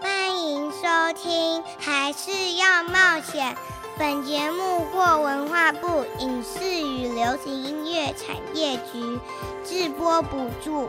[0.00, 3.56] 欢迎收听，还是要冒险。
[3.98, 9.18] 本节目获文化部影视与流行音乐产业局
[9.64, 10.86] 直播补助。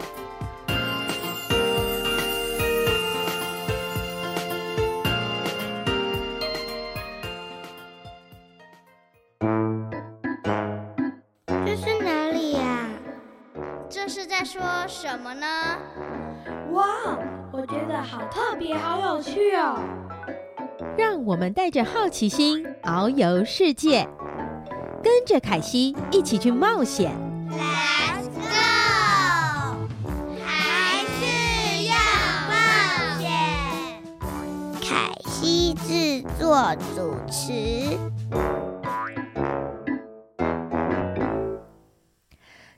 [14.87, 15.45] 说什么呢？
[16.71, 16.85] 哇，
[17.51, 19.77] 我觉得好特别，好有趣哦！
[20.97, 24.07] 让我们带着好奇心遨游世界，
[25.03, 27.11] 跟着凯西一起去冒险。
[27.49, 29.75] Let's go！
[30.45, 31.95] 还是要
[32.47, 32.55] 冒
[33.19, 33.29] 险。
[34.81, 37.97] 凯西制作主持。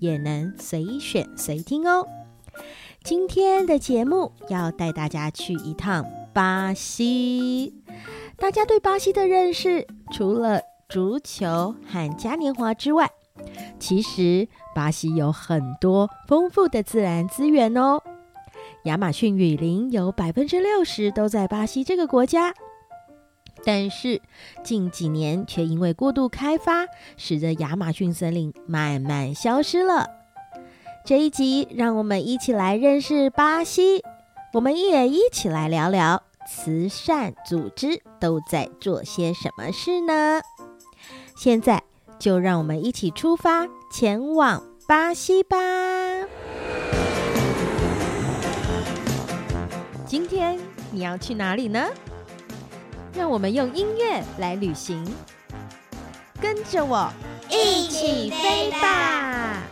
[0.00, 2.06] 也能随选随听哦。
[3.04, 7.74] 今天的节目要带大家去一趟巴西。
[8.36, 13.10] 大家对巴西的认识，除了足球和嘉年华之外，
[13.78, 18.00] 其实巴西有很多丰富的自然资源哦。
[18.84, 22.54] 亚马逊雨林有百分之六十都在巴西这个国家。
[23.64, 24.20] 但是
[24.62, 26.86] 近几年却因为过度开发，
[27.16, 30.06] 使得亚马逊森林慢慢消失了。
[31.04, 34.02] 这一集让我们一起来认识巴西，
[34.52, 40.40] 我们也一起来聊聊慈善组织都在做些什么事呢？
[41.36, 41.82] 现在
[42.18, 45.56] 就让我们一起出发，前往巴西吧。
[50.04, 50.58] 今天
[50.90, 51.86] 你要去哪里呢？
[53.14, 55.04] 让我们用音乐来旅行，
[56.40, 57.12] 跟着我
[57.50, 59.62] 一起飞吧！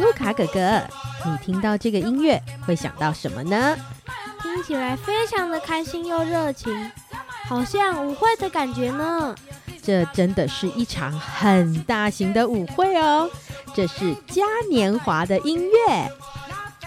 [0.00, 1.03] 卢卡哥哥。
[1.24, 3.76] 你听到这个音乐会想到什么呢？
[4.42, 6.90] 听起来非常的开心又热情，
[7.48, 9.34] 好像舞会的感觉呢。
[9.82, 13.28] 这真的是一场很大型的舞会哦，
[13.74, 16.10] 这是嘉年华的音乐。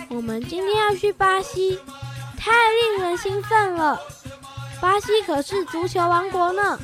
[0.10, 1.80] 我们今天要去巴西，
[2.38, 4.00] 太令人兴奋了！
[4.80, 6.80] 巴西可是足球王国呢，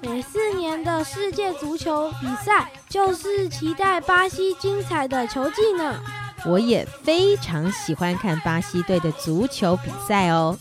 [0.00, 6.00] 每四年的世界足球比赛就是期待巴西精彩的球技呢。
[6.46, 10.58] 我也非常喜欢看巴西队的足球比赛哦。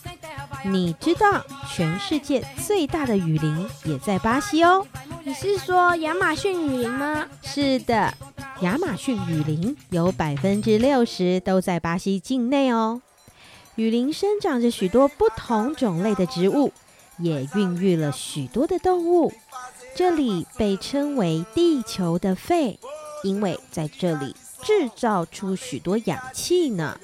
[0.65, 4.85] 你知道全世界最大的雨林也在巴西哦？
[5.25, 7.25] 你是说亚马逊雨林吗？
[7.41, 8.13] 是的，
[8.61, 13.01] 亚马逊雨林有百分之六十都在巴西境内哦。
[13.75, 16.71] 雨林生长着许多不同种类的植物，
[17.17, 19.33] 也孕育了许多的动物。
[19.95, 22.79] 这里被称为地球的肺，
[23.23, 24.35] 因为在这里。
[24.63, 26.97] 制造出许多氧气呢。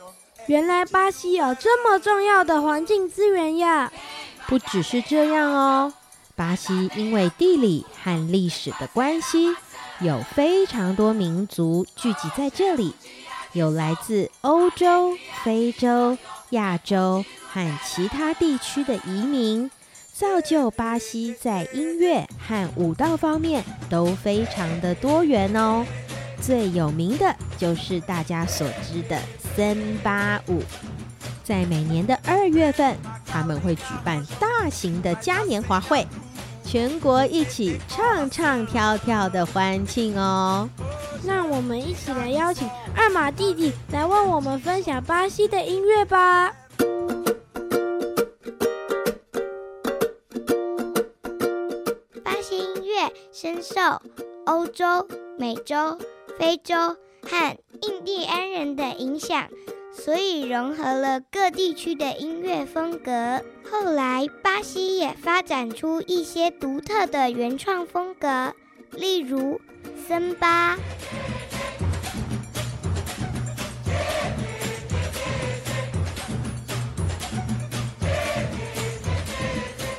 [0.47, 3.91] 原来巴西有这么重要的环境资源呀！
[4.47, 5.93] 不只是这样哦，
[6.35, 9.55] 巴西因为地理和历史的关系，
[9.99, 12.95] 有非常多民族聚集在这里，
[13.53, 16.17] 有来自欧洲、非洲、
[16.51, 19.69] 亚洲和其他地区的移民，
[20.11, 25.85] 造就巴西在音乐和舞蹈方面都非常的多元哦。
[26.41, 29.19] 最有名的就是大家所知的
[29.55, 30.61] 森巴舞，
[31.43, 32.95] 在每年的二月份，
[33.25, 36.07] 他们会举办大型的嘉年华会，
[36.65, 40.69] 全国一起唱唱跳跳的欢庆哦。
[41.23, 46.53] 那我们一起来邀请二马弟弟来为我们分享巴西的音乐吧。
[52.23, 54.01] 巴西音乐深受
[54.45, 55.05] 欧洲、
[55.37, 55.97] 美洲、
[56.39, 56.73] 非洲
[57.21, 59.49] 和印第安人的影响，
[59.93, 63.43] 所以融合了各地区的音乐风格。
[63.69, 68.53] 后来，巴西也发展出一些独特的原创风格，
[68.93, 69.59] 例如
[70.07, 70.77] 森巴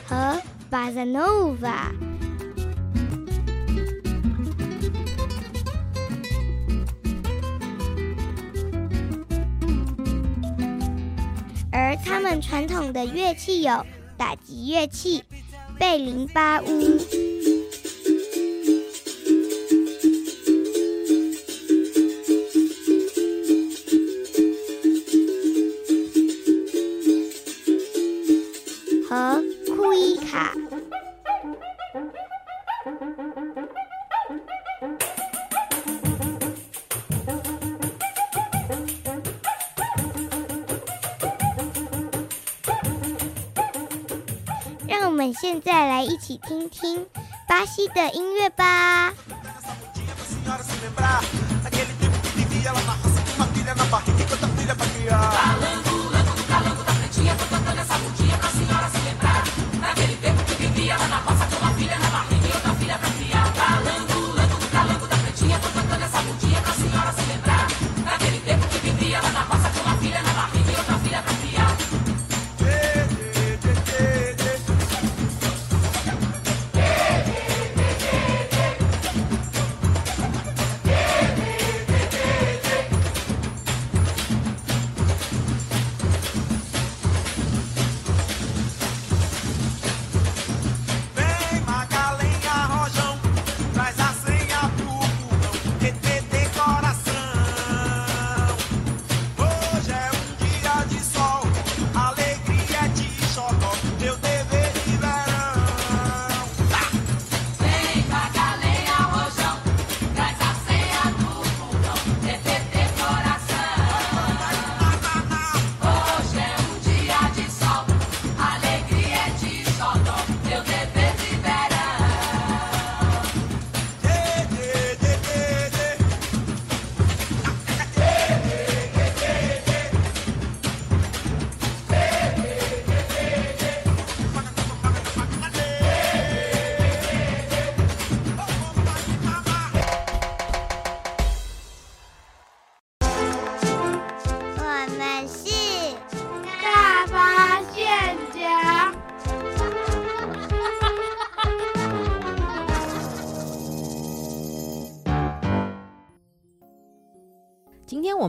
[0.09, 0.41] 和
[0.71, 1.05] 巴萨
[11.91, 13.85] 而他们传统的乐器有
[14.17, 15.25] 打击乐器、
[15.77, 17.30] 贝林巴乌。
[46.01, 47.07] 来一起听听
[47.47, 49.13] 巴西的音乐吧。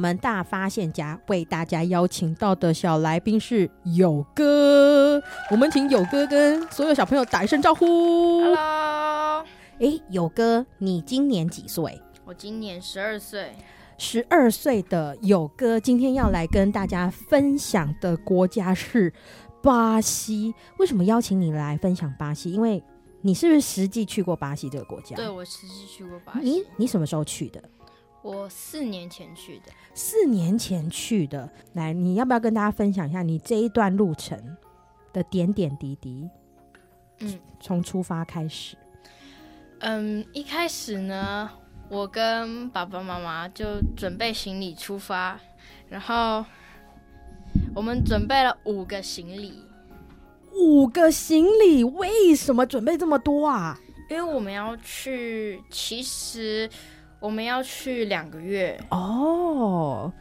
[0.02, 5.22] 们大发现家为大家邀请到的小来宾是友哥，
[5.52, 8.42] 我们请友哥跟所有小朋友打一声招呼。
[8.42, 9.46] Hello，
[9.80, 12.02] 哎，友哥，你今年几岁？
[12.26, 13.52] 我今年十二岁。
[14.00, 19.14] 十二岁的友哥今天要来跟大家分享的国家是
[19.62, 20.52] 巴西。
[20.80, 22.52] 为什么邀请你来分享巴西？
[22.52, 22.84] 因为
[23.22, 25.16] 你是不是实际去过巴西这个国家？
[25.16, 26.50] 对，我实际去过巴西。
[26.50, 27.62] 你你什么时候去的？
[28.24, 29.72] 我四年前去的。
[29.94, 31.50] 四年前去的。
[31.74, 34.40] 来，你要不要跟大家分享一下你这一段路程
[35.12, 36.30] 的点点滴滴？
[37.20, 38.78] 嗯，从出发开始。
[39.80, 41.50] 嗯，一开始呢，
[41.90, 45.40] 我跟爸爸妈妈就准备行李出发，
[45.90, 46.46] 然后
[47.74, 49.64] 我们准备了五个行李。
[50.54, 51.84] 五个行李？
[51.84, 53.80] 为什么准备这么多啊？
[54.10, 56.70] 因为我们要去，其实。
[57.22, 60.12] 我们要去两个月哦，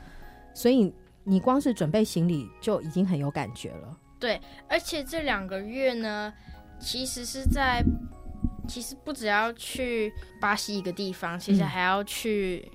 [0.54, 3.96] 所以你光是准备行李就已经很有感觉了。
[4.18, 4.38] 对，
[4.68, 6.32] 而且这两个月呢，
[6.78, 7.82] 其实是在，
[8.68, 12.70] 其实不只要去巴西一个地方，其实还要去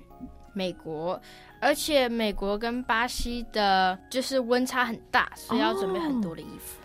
[0.54, 1.22] 美国，嗯、
[1.62, 6.82] 而且美国跟巴西的就是温差很大，所以要准备很多的衣服。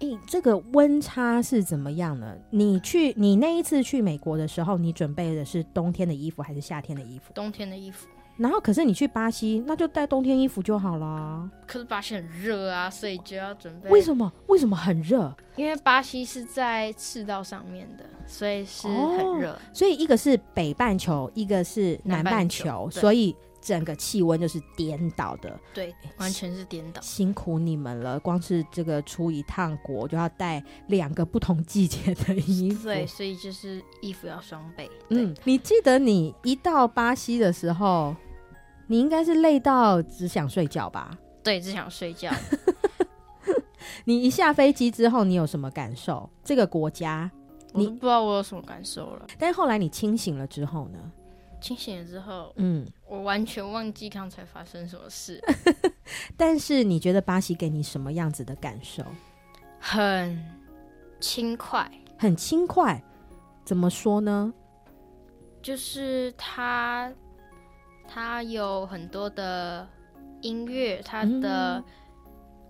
[0.00, 2.34] 诶、欸，这个温差是怎么样呢？
[2.50, 7.32] 你去，你那一次去美国的时候，你准备的是冬天的衣服还是夏天的衣服？
[7.34, 8.06] 冬天的衣服。
[8.38, 11.50] 然后可是你去巴西，那就带冬天衣服就好了。
[11.66, 13.90] 可是巴西很热啊，所以就要准备。
[13.90, 14.32] 为什么？
[14.46, 15.36] 为什么很热？
[15.56, 19.52] 因为巴西是在赤道上面的，所以是很热。
[19.52, 23.36] 哦，所以一个是北半球，一个是南半球，南半球，所以。
[23.60, 27.00] 整个气温就是颠倒的，对，完全是颠倒。
[27.02, 34.90] 辛苦你们了，光是这个出一趟国就要带两个不同季节的衣服，对，所以就是衣服要双倍。
[35.10, 38.16] 嗯，你记得你一到巴西的时候，
[38.86, 41.16] 你应该是累到只想睡觉吧？
[41.42, 42.30] 对，只想睡觉。
[44.04, 46.28] 你一下飞机之后，你有什么感受？
[46.42, 47.30] 这个国家，
[47.74, 49.26] 你不知道我有什么感受了。
[49.38, 50.98] 但是后来你清醒了之后呢？
[51.60, 55.40] 清醒了之后，嗯，我完全忘记刚才发生什么事。
[56.36, 59.04] 但是你觉得巴西给你什么样子的感受？
[59.78, 60.42] 很
[61.20, 63.02] 轻快，很轻快。
[63.64, 64.52] 怎么说呢？
[65.62, 67.12] 就是它，
[68.08, 69.86] 它有很多的
[70.40, 71.84] 音乐，它的、嗯、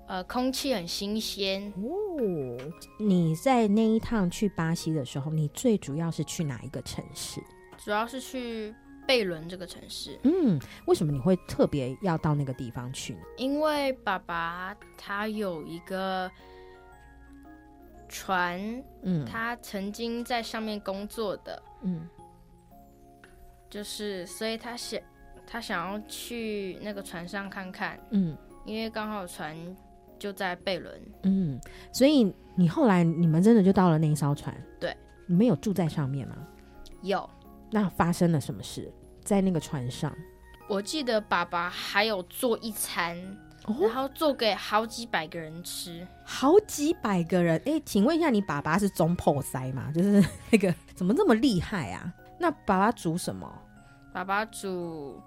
[0.09, 1.73] 呃空气很新鲜。
[1.77, 7.41] 哦，你在那一趟去巴西的时候，你最主要是去哪一个城市？
[7.85, 8.75] 主要是去
[9.07, 10.19] 贝伦这个城市。
[10.25, 13.21] 嗯，为什么你会特别要到那个地方去呢？
[13.39, 16.31] 因为爸爸他有一个
[18.09, 18.61] 船，
[19.03, 22.07] 嗯，他曾经在上面工作的，嗯，
[23.69, 25.01] 就是所以他想
[25.47, 29.57] 他想要去那个船上看看，嗯，因为刚好船
[30.19, 31.59] 就在贝伦，嗯，
[31.93, 34.55] 所以你后来你们真的就到了那一艘船？
[34.79, 34.95] 对，
[35.27, 36.37] 你们有住在上面吗？
[37.03, 37.29] 有。
[37.71, 38.93] 那发生了什么事？
[39.23, 40.12] 在那个船上，
[40.67, 43.17] 我记得爸爸还有做一餐，
[43.67, 46.07] 哦、然后做给好几百个人吃。
[46.25, 47.61] 好几百个人？
[47.67, 49.91] 哎，请问一下，你爸爸是中破塞吗？
[49.95, 52.12] 就是那个怎么这么厉害啊？
[52.39, 53.47] 那爸爸煮什么？
[54.12, 55.21] 爸爸煮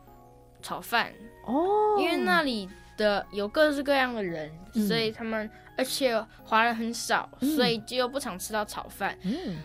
[0.62, 1.13] 炒饭
[1.45, 9.17] 哦，因为那里的有各式各样的人，嗯、所以他们而且华人很少，嗯、所以就不常吃到炒饭。
[9.21, 9.55] 嗯。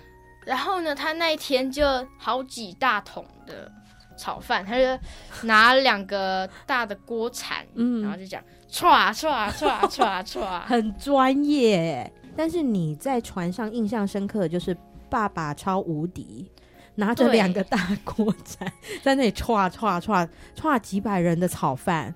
[0.48, 1.84] 然后呢，他那一天就
[2.16, 3.70] 好几大桶的
[4.16, 4.98] 炒饭，他就
[5.42, 12.10] 拿两个大的锅铲，嗯，然后就讲唰唰唰唰唰，很专业。
[12.34, 14.74] 但是你在船上印象深刻的就是
[15.10, 16.50] 爸爸超无敌，
[16.94, 18.66] 拿着两个大锅铲
[19.02, 20.26] 在那里唰唰唰
[20.56, 22.14] 唰几百人的炒饭，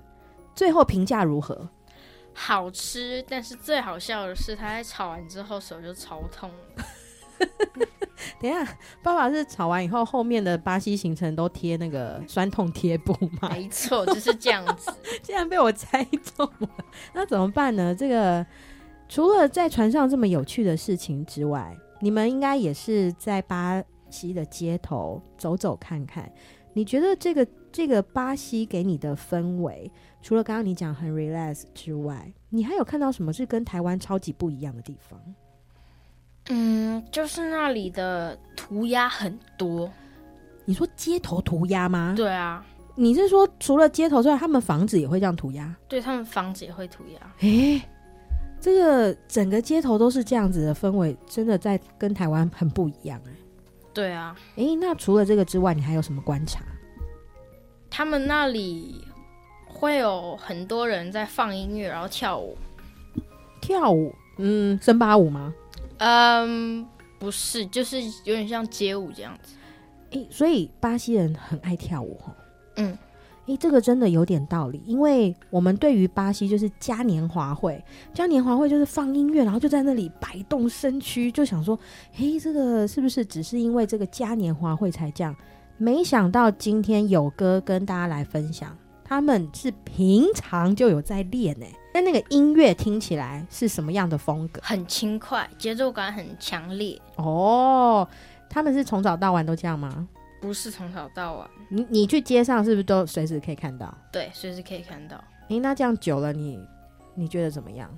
[0.55, 1.69] 最后评价如何？
[2.33, 6.49] 好吃，但是最好笑的是他在炒完之后手就超痛。
[8.39, 13.49] 等一下，爸爸是吵完以后，后面的巴西行程都贴那个酸痛贴布吗？
[13.51, 14.91] 没错，就是这样子。
[15.21, 16.69] 竟然被我猜中了，
[17.13, 17.93] 那怎么办呢？
[17.93, 18.45] 这个
[19.07, 26.31] 除了在船上这么有趣的事情之外，你们应该也是在巴西的街头走走看看。
[26.75, 35.19] 你觉得这个这个巴西给你的氛围，除了刚刚你讲很 relax 之外，你还有看到什么是跟台湾超级不一样的地方？
[36.49, 39.89] 嗯，就是那里的涂鸦很多。
[40.65, 42.13] 你说街头涂鸦吗？
[42.15, 42.65] 对啊。
[42.95, 45.75] 你是说除了街头之外，他们房子也会这样涂鸦？
[45.87, 47.19] 对，他们房子也会涂鸦。
[47.39, 47.81] 诶，
[48.61, 53.31] 这个整个街头都是这样子的氛围，真的在跟台湾很不一样哎。
[53.93, 54.35] 对啊。
[54.57, 56.61] 诶，那除了这个之外，你还有什么观察？
[57.89, 59.03] 他们那里
[59.65, 62.55] 会有很多人在放音乐，然后跳舞。
[63.59, 64.13] 跳舞？
[64.37, 65.53] 嗯，森巴舞吗？
[66.05, 66.85] 嗯，
[67.17, 69.55] 不是，就是有点像街舞这样子。
[70.11, 72.35] 诶，所以巴西人很爱跳舞哈。
[72.75, 72.97] 嗯，
[73.45, 77.81] 诶，这个真的有点道理，因为我们对于巴西就是嘉年华会，
[78.13, 81.79] 嘉年华会就是放音乐，然后就在那里摆动身躯，就想说，
[82.17, 85.33] 诶，这个是不是只是因为这个嘉年华会才这样？
[85.77, 91.71] 没想到今天有歌跟大家来分享，他们是平常就有在练诶。
[91.71, 94.59] 但那个音乐听起来是什么样的风格？
[94.63, 96.99] 很轻快，节奏感很强烈。
[97.15, 98.07] 哦，
[98.49, 100.07] 他们是从早到晚都这样吗？
[100.41, 103.95] 不是从早到晚，你你去街上是不是都随时可以看到？
[104.11, 105.23] 对，随时可以看到。
[105.49, 106.57] 诶，那这样久了你，
[107.15, 107.89] 你你觉得怎么样？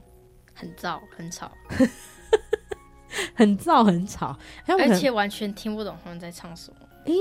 [0.53, 1.51] 很燥，很吵，
[3.33, 4.37] 很燥，很吵，
[4.67, 6.77] 而且完全听不懂他们在唱什么。
[7.05, 7.13] 诶，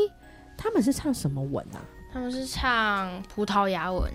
[0.56, 1.80] 他们是唱什么文啊？
[2.12, 4.12] 他们是唱葡萄牙文。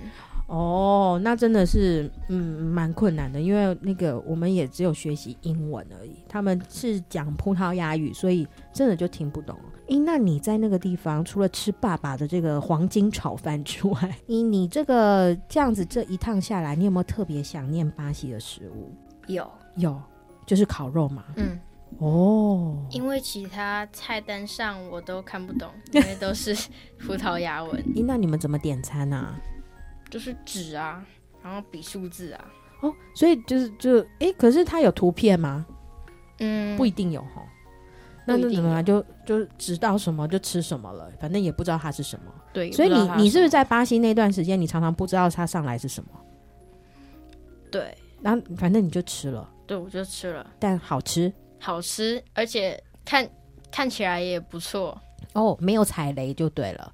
[0.50, 9.56] 哦，那真的是嗯蛮困难的，因为那个我们也只有学习英文而已，他们是讲葡萄牙语，所以真的就听不懂。
[9.90, 18.92] 诶，那你在那个地方除了吃爸爸的这个黄金炒饭之外， 你你这个这样子这一趟下来，你有没有特别想念巴西的食物？
[19.28, 20.02] 有有，
[20.48, 21.26] 就是烤肉嘛。
[21.36, 21.60] 嗯，
[22.00, 26.56] 哦，因为其他菜单上我都看不懂，因为都是
[27.06, 27.80] 葡萄牙文。
[27.96, 29.40] 咦，那你们怎么点餐啊？
[30.10, 31.06] 就是纸啊，
[31.44, 32.46] 然后比数字啊。
[32.82, 35.66] 哦，所以就是就哎，可是它有图片吗？
[36.40, 37.44] 嗯，不一定有哈。
[38.26, 38.86] 那那怎么办？
[38.86, 42.32] 就就知道什么就吃什么了，反正也不知道它是什么。
[42.54, 46.10] 对，所以你你是不是在巴西那段时间，你常常不知道它上来是什么？
[47.72, 49.50] 对，然后反正你就吃了。
[49.66, 51.32] 对，我就吃了，但好吃。
[51.60, 53.28] 好吃，而且看
[53.72, 55.00] 看起来也不错
[55.34, 56.94] 哦，没有踩雷就对了，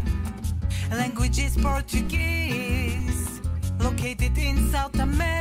[0.97, 3.41] language is Portuguese,
[3.79, 5.40] located in South America.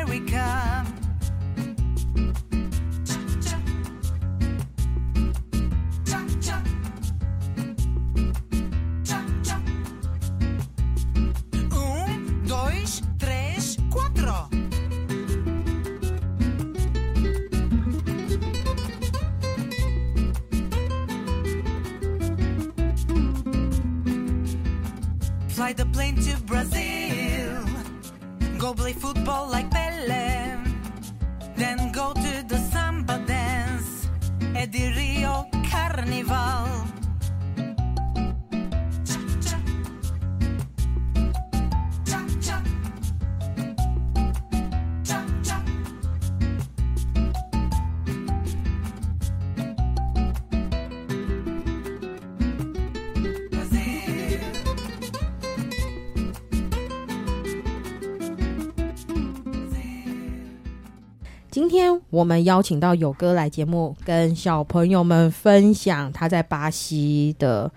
[62.11, 67.71] 我们邀请到友哥来节目，跟小朋友们分享他在巴西的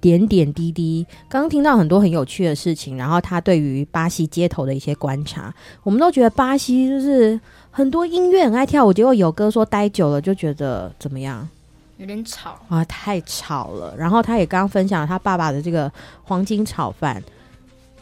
[0.00, 1.04] 点点滴滴。
[1.28, 7.38] 刚刚听到很多很有趣的事情，然后他对于巴西街头的一些观察，我们都觉得巴西就是
[7.70, 8.92] 很多音乐很爱跳舞。
[8.92, 11.48] 结果友哥说待久了就觉得怎么样？
[11.96, 13.94] 有点吵啊，太吵了。
[13.96, 17.22] 然后他也刚刚分享了他爸爸的这个黄金炒饭。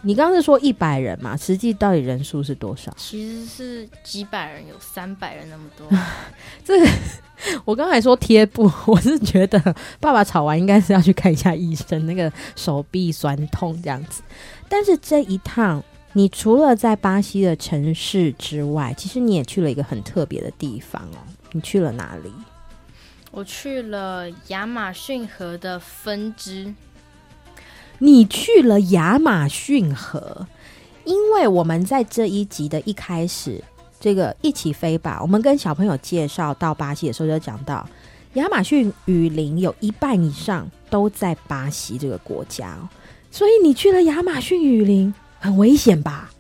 [0.03, 1.37] 你刚刚是说一百人嘛？
[1.37, 2.93] 实际到底人数是多少？
[2.97, 5.87] 其实是几百人，有三百人那么多。
[6.65, 6.91] 这个
[7.65, 9.59] 我刚才说贴布， 我是觉得
[10.01, 14.23] 爸爸吵完应该是要去看一下医生，那个手臂酸痛这样子。
[14.69, 15.83] 但是这一趟，
[16.13, 21.19] 你除了在巴西的城市之外，其实你也去了一个很特别的地方哦。
[21.53, 22.33] 你去了哪里？
[23.31, 26.75] 我去了亚马逊河的分支。
[28.01, 30.47] 你去了亚马逊河，
[31.05, 33.63] 因为我们在这一集的一开始，
[33.99, 37.85] 这个一起飞吧，我们跟小朋友介绍到巴西的时候就讲到，
[38.35, 42.89] 亚马逊雨林有一半以上都在巴西这个国家哦，
[43.33, 46.31] 所以你去了亚马逊雨林，很危险吧？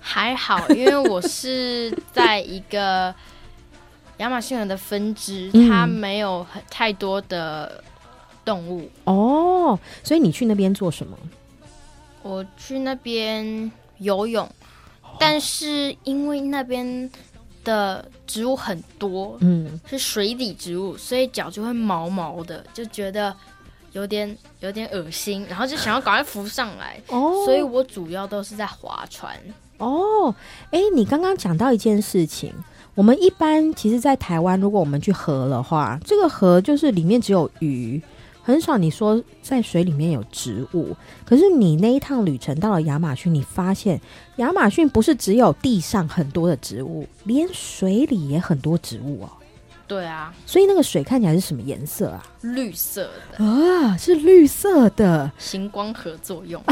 [0.00, 3.14] 还好，因为我是在一个
[4.16, 7.84] 亚马逊河的分支， 它没有很太多的。
[8.44, 11.16] 动物哦，所以你去那边做什么？
[12.22, 14.48] 我去那边游泳，
[15.18, 17.10] 但是因为那边
[17.62, 23.34] 的植物很多，嗯，是水底植物，所以脚就会毛毛的，就觉得
[23.92, 26.98] 有点有点恶心，然后就想要赶快浮上来。
[27.08, 29.38] 哦，所以我主要都是在划船。
[29.76, 30.34] 哦，
[30.70, 32.54] 哎，你刚刚讲到一件事情，
[32.94, 38.00] 我们一般其实，在台湾，如果我们去河的话，这个河就是里面只有鱼。
[38.44, 43.98] 很少你说在水里面有植物，可是你那一趟旅程到了亚马逊，你发现
[44.36, 49.30] 亚马逊不是只有地上很多的植物，连水里也很多植物哦。
[49.86, 52.22] 对啊，所以那个水看起来是什么颜色啊？
[52.42, 56.62] 绿色的啊，是绿色的，行光合作用，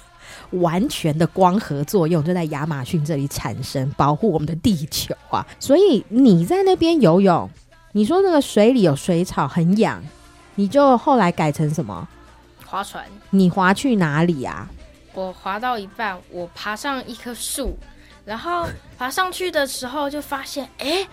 [0.62, 5.46] 完全的光合作用就在亚马逊这里产生，保护我们的地球啊。
[5.60, 7.48] 所以你在那边游泳，
[7.92, 10.02] 你说那个水里有水草很痒。
[10.58, 12.08] 你就后来改成什么？
[12.66, 13.04] 划船。
[13.30, 14.68] 你划去哪里啊？
[15.14, 17.78] 我划到一半，我爬上一棵树，
[18.24, 18.66] 然后
[18.98, 21.06] 爬上去的时候就发现，哎，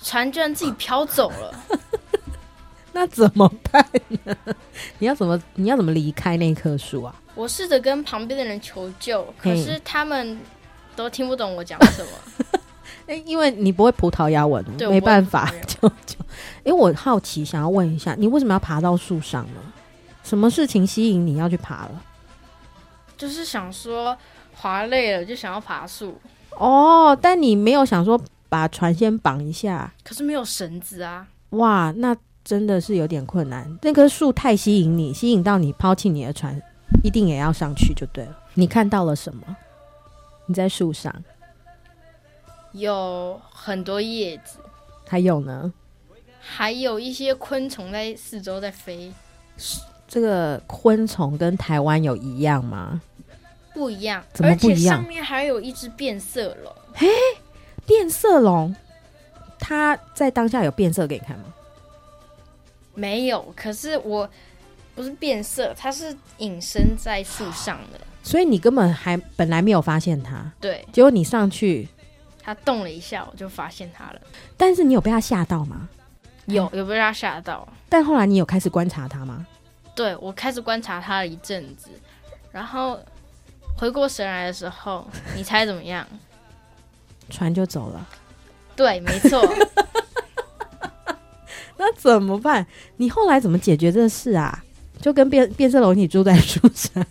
[0.00, 1.52] 船居然自己飘走了。
[2.94, 3.84] 那怎么办
[4.22, 4.36] 呢？
[5.00, 7.12] 你要怎么你要怎么离开那棵树啊？
[7.34, 10.38] 我试着跟旁边的人求救，可是他们
[10.94, 12.10] 都听不懂我讲什么。
[13.06, 16.16] 哎，因为你不会葡萄牙文，没办法，就 就。
[16.64, 19.60] 哎，我好奇，想要问一下，你为什么要爬到树上呢？
[20.22, 22.02] 什么事情吸引你要去爬了？
[23.16, 24.16] 就是想说
[24.54, 26.18] 滑累了，就想要爬树。
[26.58, 29.92] 哦，但你没有想说把船先绑一下？
[30.04, 31.26] 可是没有绳子啊！
[31.50, 33.78] 哇，那真的是有点困难。
[33.82, 36.60] 那棵树太吸引你，吸引到你抛弃你的船，
[37.02, 38.38] 一定也要上去就对了。
[38.54, 39.42] 你看到了什么？
[40.46, 41.14] 你在树上，
[42.72, 44.58] 有很多叶子，
[45.08, 45.72] 还有呢？
[46.40, 49.12] 还有一些昆虫在四周在飞。
[50.08, 53.00] 这个昆虫跟台湾有一样吗？
[53.72, 54.96] 不一样，怎么不一样？
[54.98, 56.72] 上面还有一只变色龙。
[56.92, 57.06] 嘿，
[57.86, 58.74] 变色龙，
[59.58, 61.44] 它在当下有变色给你看吗？
[62.94, 64.28] 没有，可是我
[64.94, 70.52] 不是变色，它是隐身在树上的，所以你根本还本来没有发现它。
[70.60, 71.88] 对，结果你上去，
[72.42, 74.20] 它动了一下，我就发现他了。
[74.56, 75.88] 但是你有被他吓到吗？
[76.46, 77.66] 有，有被他吓到。
[77.88, 79.46] 但后来你有开始观察他吗？
[79.94, 81.90] 对，我开始观察他了一阵子，
[82.50, 82.98] 然后
[83.76, 86.06] 回过神来的时候， 你猜怎么样？
[87.30, 88.06] 船就走了。
[88.74, 89.40] 对，没错。
[91.76, 92.66] 那怎么办？
[92.96, 94.64] 你后来怎么解决这事啊？
[95.00, 97.04] 就跟变变色龙一起住在树上？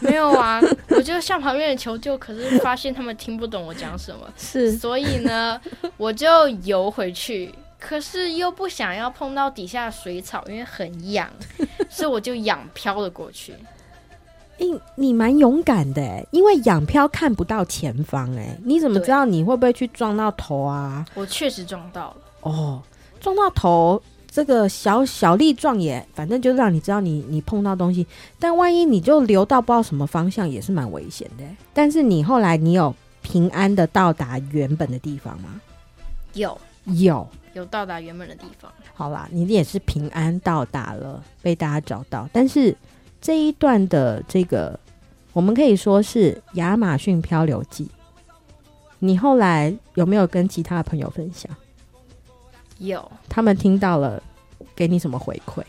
[0.10, 5.60] 没有啊，我就向旁边人求救，可是发现他们听不懂我讲什么， 是，所以呢，
[5.96, 7.54] 我就游回去。
[7.78, 11.30] 可是又不想要碰到底下水草，因为很痒，
[11.88, 13.54] 所以我就仰漂了过去。
[14.58, 21.02] 你你蛮勇敢的，因为仰漂看不到前方，哎，你怎么知道你会不会去撞到头啊？
[21.14, 22.16] 我确实撞到了。
[22.42, 22.82] 哦，
[23.18, 28.06] 撞到头，这个小小力状也，反正就让你知道你你碰到东西。
[28.38, 31.44] 但万一你就流到不知道什么方向，也是蛮危险的。
[31.74, 35.60] 但是你后来你有平安的到达原本的地方吗？
[36.34, 37.26] 有有。
[37.52, 42.28] 有到达原本的地方，好啦，你也是平安到达了，被大家找到。
[42.32, 42.72] 但是
[43.20, 44.78] 这一段的这个，
[45.32, 47.88] 我们可以说是亚马逊漂流记。
[49.00, 51.50] 你后来有没有跟其他的朋友分享？
[52.80, 54.22] 有，他们听到了，
[54.74, 55.62] 给你什么回馈？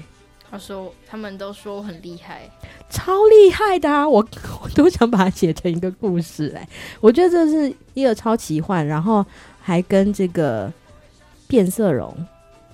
[0.50, 2.50] 他说，他们都说我很厉害，
[2.90, 4.10] 超厉害的啊！
[4.10, 4.18] 我
[4.64, 6.68] 我都想把它写成一个故事来。
[7.00, 9.26] 我觉得这是一个超奇幻，然后
[9.62, 10.72] 还跟这个。
[11.48, 12.16] 变色龙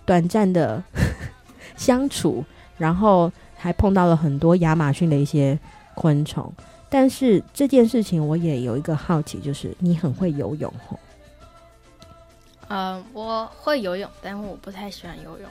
[0.05, 0.83] 短暂的
[1.75, 2.45] 相处，
[2.77, 5.57] 然后还碰到了很多亚马逊的一些
[5.95, 6.53] 昆虫。
[6.87, 10.99] 但是这件事情我也有一个好奇，就是你很会游泳吼？
[12.67, 15.49] 呃，我会游泳，但我不太喜欢游泳。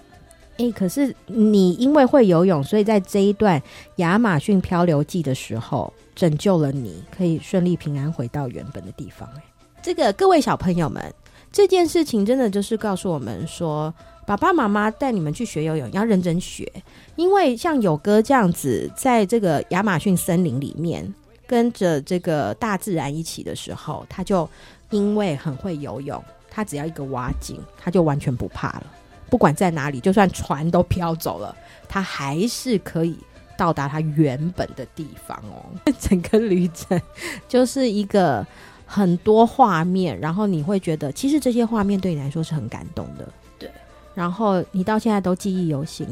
[0.59, 3.63] 诶，可是你因为会游泳，所以在这一段
[3.97, 9.29] 亚马逊漂流记的时候，拯救了你，可以顺利平安回到原本的地方。
[9.35, 9.43] 诶，
[9.83, 11.15] 这个各位小朋友们。
[11.53, 13.95] 这件事情真的就是告诉我们说，
[14.27, 16.71] 爸爸妈妈带你们去学游泳要认真学，
[17.15, 21.15] 因为像友哥这样子，在这个亚马逊森林里面
[21.47, 24.47] 跟着这个大自然一起的时候，他就
[24.91, 28.87] 因为很会游泳，他只要一个挖井，他就完全不怕了。
[29.29, 31.55] 不管在哪里，就算船都飘走了，
[31.89, 33.19] 他还是可以
[33.57, 35.65] 到达他原本的地方哦。
[35.99, 37.01] 整个旅程
[37.49, 38.47] 就是一个。
[38.89, 43.29] 很多画面，然后你会觉得，其实这些画面对你来说是很感动的。
[43.59, 43.69] 对，
[44.15, 46.07] 然后你到现在都记忆犹新。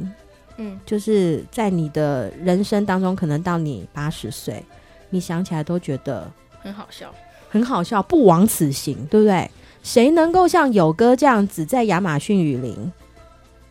[0.56, 4.60] 嗯，就是在你的人生当中，可能到你八十岁，
[5.08, 7.14] 你想起来都觉得很好笑，
[7.48, 9.48] 很好笑，不枉此行，对不对？
[9.84, 12.92] 谁能够像友哥这样子在亚马逊雨林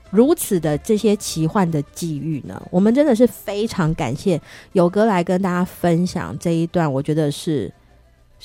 [0.10, 2.62] 如此的这些奇幻的际遇呢？
[2.72, 4.40] 我们真的是非常感谢
[4.72, 7.70] 友哥来跟大家分享这一段，我觉得是。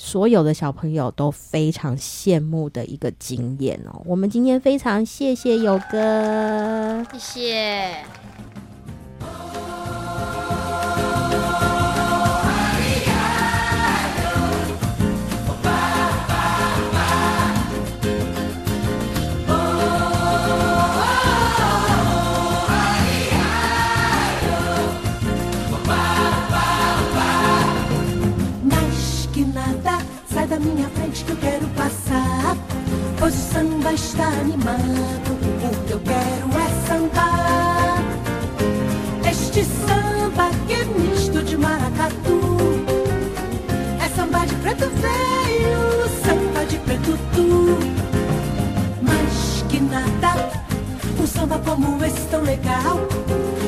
[0.01, 8.05] 所有的小朋友都非常羡慕的一个经验哦，我们今天非常谢谢友哥，谢谢。
[51.39, 52.97] samba como esse tão legal.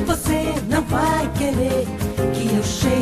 [0.06, 1.86] Você não vai querer
[2.34, 3.01] que eu chegue.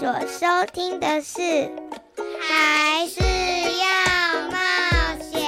[0.00, 1.42] 所收听的是
[2.40, 3.84] 《还是要
[4.48, 4.56] 冒
[5.20, 5.38] 险》，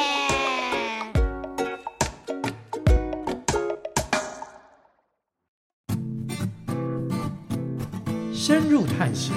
[8.34, 9.34] 深入探险。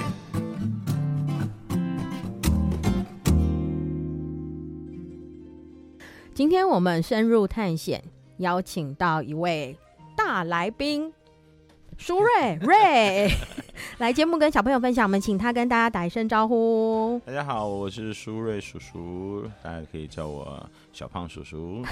[6.34, 8.04] 今天我们深入探险，
[8.36, 9.78] 邀请到一位
[10.14, 11.10] 大来宾，
[11.98, 13.30] 舒瑞瑞。
[13.98, 17.20] 来节目跟小朋友分享，我们请他跟大家打一声招呼。
[17.24, 21.82] 大家好，我是舒瑞叔叔，大家可以叫我小胖叔叔。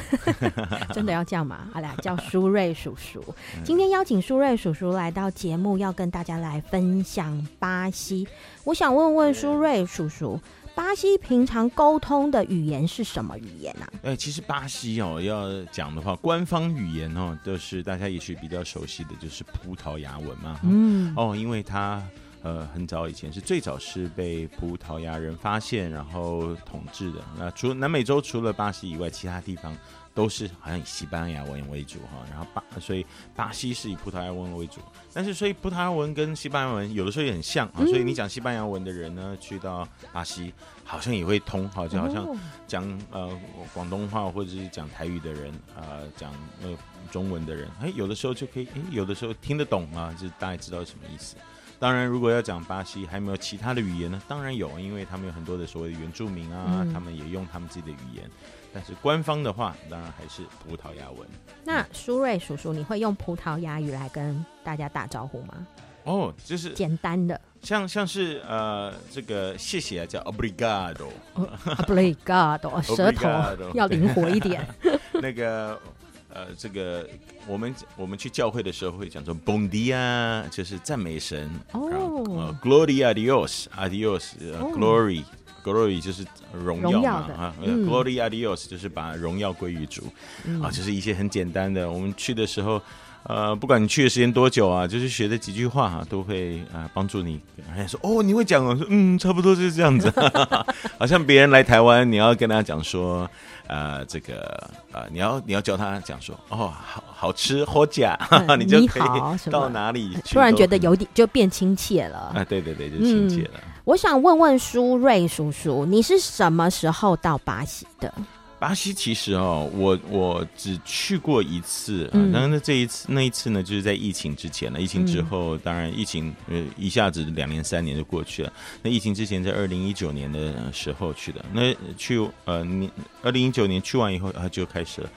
[0.92, 1.68] 真的要这样吗？
[1.72, 3.22] 好啦，叫舒瑞叔叔。
[3.64, 8.26] 今天邀请舒瑞叔叔来到节目，要跟大家来分享巴西。
[8.64, 10.38] 我想问问舒瑞叔叔。
[10.74, 13.88] 巴西平常沟通的语言是什么语言啊？
[14.02, 20.58] 哎，其实巴西哦，要讲的话，官方语言哦，就是大家也许比较熟悉的，就是葡萄牙文嘛。
[20.64, 22.02] 嗯，哦，因为它
[22.42, 27.20] 呃很早以前是最早是被葡萄牙人发现，然后统治的。
[27.38, 29.76] 那除了南美洲除了巴西以外，其他地方。
[30.14, 34.80] 都是好像以西班牙文为主哈，然后巴所以巴西是以葡萄牙文为主，
[35.12, 42.24] 但是所以葡萄牙文跟西班牙文有的时候也很像啊，所以你讲西班牙文的人呢，去到巴西好像也会通，好就好像
[42.66, 43.36] 讲呃
[43.74, 46.70] 广东话或者是讲台语的人啊，呃，讲呃
[47.10, 51.34] 中文的人，哎，有的时候就可以，哎，有的时候听得懂啊，就大概知道什么意思。
[51.80, 54.22] 当然，如果要讲巴西，还有没有其他的语言呢？
[54.28, 58.30] 当然有，因为他们有很多的所谓的原住民啊，他们也用他们自己的语言。
[58.74, 61.28] 但是官方的话，当然还是葡萄牙文。
[61.64, 65.64] 那舒瑞叔叔，你会用葡萄牙语来跟大家打招呼吗？
[66.02, 73.26] 哦，就是简单的，像像是呃，这个谢谢啊，叫 obrigado，obrigado， 舌头
[73.72, 74.62] 要灵活一点。
[75.14, 75.80] 那个
[76.28, 77.08] 呃，这个
[77.46, 81.50] 我们我们去教会的时候会讲说 Bom dia，就是赞美神。
[81.72, 85.24] 哦、呃、Gloria a Dios，Adios，Glory。
[85.64, 86.22] Glory 就是
[86.52, 90.02] 荣耀嘛，啊、嗯、，Glory a Dios 就是把荣耀归于主，
[90.44, 91.90] 嗯、啊，就是一些很简单的。
[91.90, 92.80] 我们去的时候，
[93.22, 97.40] 呃，不管你去的时间多久啊，就是学的几句话哈、啊，都会啊帮助你。
[97.74, 100.12] 人家说哦，你会讲哦，说嗯，差不多就是这样子。
[101.00, 103.26] 好像别人来台湾，你要跟他讲说，
[103.66, 112.32] 呃，这个呃，你要你要教他讲说，哦，好好吃好假，嗯、 你就可以到哪里去，突然觉得有点就变亲切了。
[112.34, 113.52] 啊，对对对，就亲切了。
[113.54, 118.12] 嗯我想问问苏瑞叔叔，你是什么时候到巴西的？
[118.58, 124.80] 巴西其实哦，我我只去过一次，嗯，然那这一次那一次呢，就是在疫情之前了。
[124.80, 128.50] 疫情之后，当然疫情呃一下子两年三年就过去了。
[128.80, 132.90] 那疫情之前在二零一九年的时候去的，那去呃你
[133.22, 135.10] 二零一九年去完以后啊，就开始了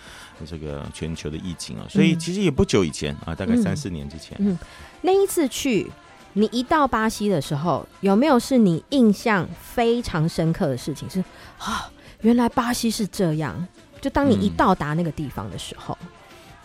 [0.45, 4.59] 这个全球的疫情啊，所以其实也不久以前啊，大概三四年之前，嗯，
[5.01, 5.89] 那一次去。
[6.37, 11.09] 你一到巴西的时候，有没有是你印象非常深刻的事情？
[11.09, 11.19] 是
[11.57, 11.89] 啊，
[12.21, 13.67] 原来巴西是这样。
[13.99, 15.97] 就当你一到达那个地方的时候，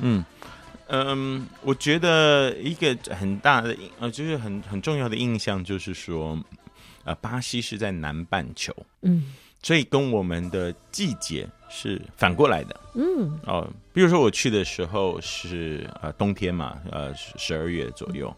[0.01, 0.23] 嗯
[0.89, 6.39] 嗯，我觉得一个很大的呃，就是很很重要的印象就是说，
[7.05, 9.33] 呃，巴西是在南半球，嗯，
[9.63, 12.81] 所以跟我们的季节是反过来的。
[12.95, 18.33] 嗯，哦，比如说我去的时候是呃冬天嘛，呃十二月左右，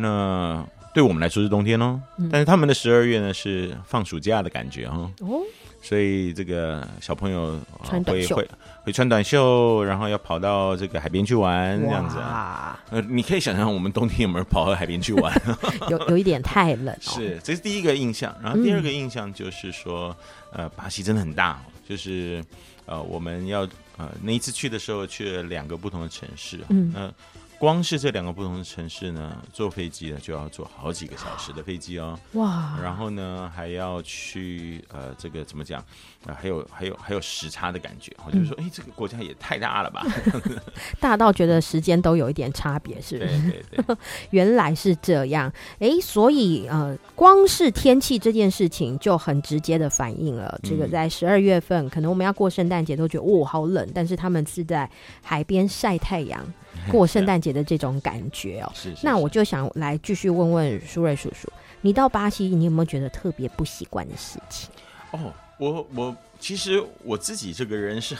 [0.00, 5.10] 那对我们来说是冬天哦，嗯、但是他们的十二月呢是放暑假的感觉哦。
[5.20, 5.40] 哦。
[5.82, 8.48] 所以这个小朋友会会
[8.82, 12.82] 会穿短袖，然后要跑到这个海边去玩，这样子啊。
[12.90, 15.32] 呃，你可以想象我们冬天有没有跑到海边去玩？
[15.88, 16.98] 有有一点太冷哦。
[17.14, 18.34] 是，这是第一个印象。
[18.42, 20.16] 然后第二个印象就是说，
[20.52, 22.44] 呃，巴西真的很大，就是
[22.86, 23.60] 呃，我们要
[23.96, 26.92] 呃那一次去的时候去了两个不同的城市，嗯。
[26.96, 27.14] 呃
[27.58, 32.18] 光是这两个不同的城市呢，坐飞机呢就要坐好几个小时的飞机哦。
[32.32, 32.78] 哇！
[32.82, 35.80] 然后呢还要去呃，这个怎么讲？
[35.80, 35.86] 啊、
[36.26, 38.12] 呃，还有还有还有时差的感觉。
[38.26, 40.04] 我就是说，哎、嗯，这个国家也太大了吧？
[41.00, 43.30] 大到觉得时间都有一点差别，是不是？
[43.50, 43.96] 对对对。
[44.30, 45.50] 原来是这样。
[45.78, 54.88] 哎，所以呃，光是天气这件事情就很直接的反映了，这个在十二月份，嗯、可能我们要过圣诞节都觉得哦好冷，但是他们是在
[55.22, 56.44] 海边晒太阳。
[56.90, 59.00] 过圣诞节的这种感觉哦，是，是，是。
[59.02, 61.48] 那我就想来继续问问舒瑞叔叔，
[61.80, 64.70] 你到巴西，你有没有觉得特别不习惯的事情？
[65.12, 68.16] 哦，我我其实我自己这个人是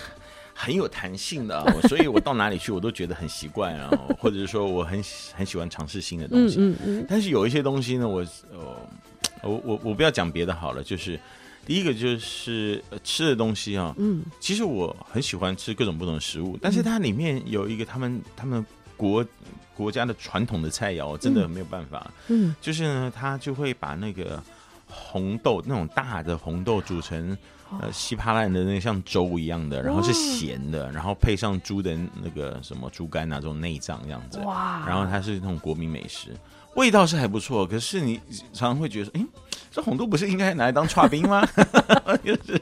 [0.55, 5.03] 很有弹性的， 所以我到哪里去我都觉得很习惯啊，或者是说我很
[5.35, 6.57] 很喜欢尝试新的东西。
[6.59, 7.07] 嗯嗯嗯。
[7.09, 8.77] 但是有一些东西呢，我呃，
[9.42, 11.19] 我我我不要讲别的好了，就是。
[11.66, 18.64] 第一个就是吃的东西啊，嗯，其实我很喜欢吃各种不同的食物，但是它里面有一个他们他们
[18.96, 19.26] 国
[19.74, 24.40] 国家的传统的菜肴，真的没有办法，嗯，就是呢，他就会把那个
[24.87, 27.37] 红豆那种大的红豆煮成
[27.81, 36.31] 呃稀巴烂的那个像粥一样的，然后是咸的，然后配上猪的那个什么猪肝啊这种内脏这样子，哇，然后它是那种国民美食，
[36.76, 38.20] 味道是还不错，可是你
[38.52, 39.26] 常常会觉得，哎。
[39.71, 41.47] 这红豆不是应该拿来当剉冰吗？
[42.25, 42.61] 就是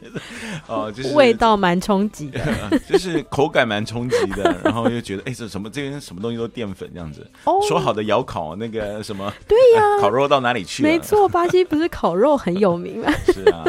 [0.66, 2.40] 哦，就是味道蛮冲击的，
[2.88, 7.28] 就是口感蛮冲击的，然后又觉得哎，这什么这边什么东西都淀粉这样子。
[7.44, 10.88] 哦，说好的窑烤那个什么，对呀， 烤肉到哪里去了？
[10.88, 13.12] 没错，巴西不是烤肉很有名吗？
[13.26, 13.64] 是啊，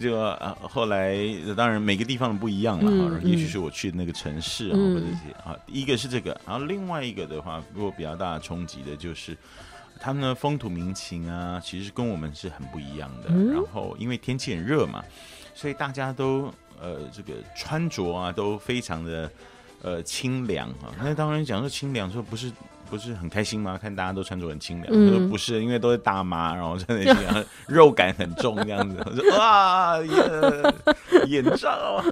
[0.00, 1.16] 就啊，后来
[1.56, 9.36] 当然每个地方不一样了，也许是我去的那个城市啊，或者是啊，一个是这个，然后另外一个的话，给我比较大的冲击的就是。
[9.98, 13.28] 他们的风土民情啊，其实跟我们是很不一样的。
[13.28, 15.02] 嗯、然后因为天气很热嘛，
[15.54, 19.30] 所以大家都呃这个穿着啊都非常的
[19.82, 20.94] 呃清凉啊。
[20.98, 22.52] 那当然讲说清凉，说不是
[22.88, 23.76] 不是很开心吗？
[23.76, 29.02] 看大家都穿着很清凉，嗯、说不是，因为都是大妈，然后真的 肉感很重这样子。
[29.04, 32.04] 我说哇，眼眼罩啊。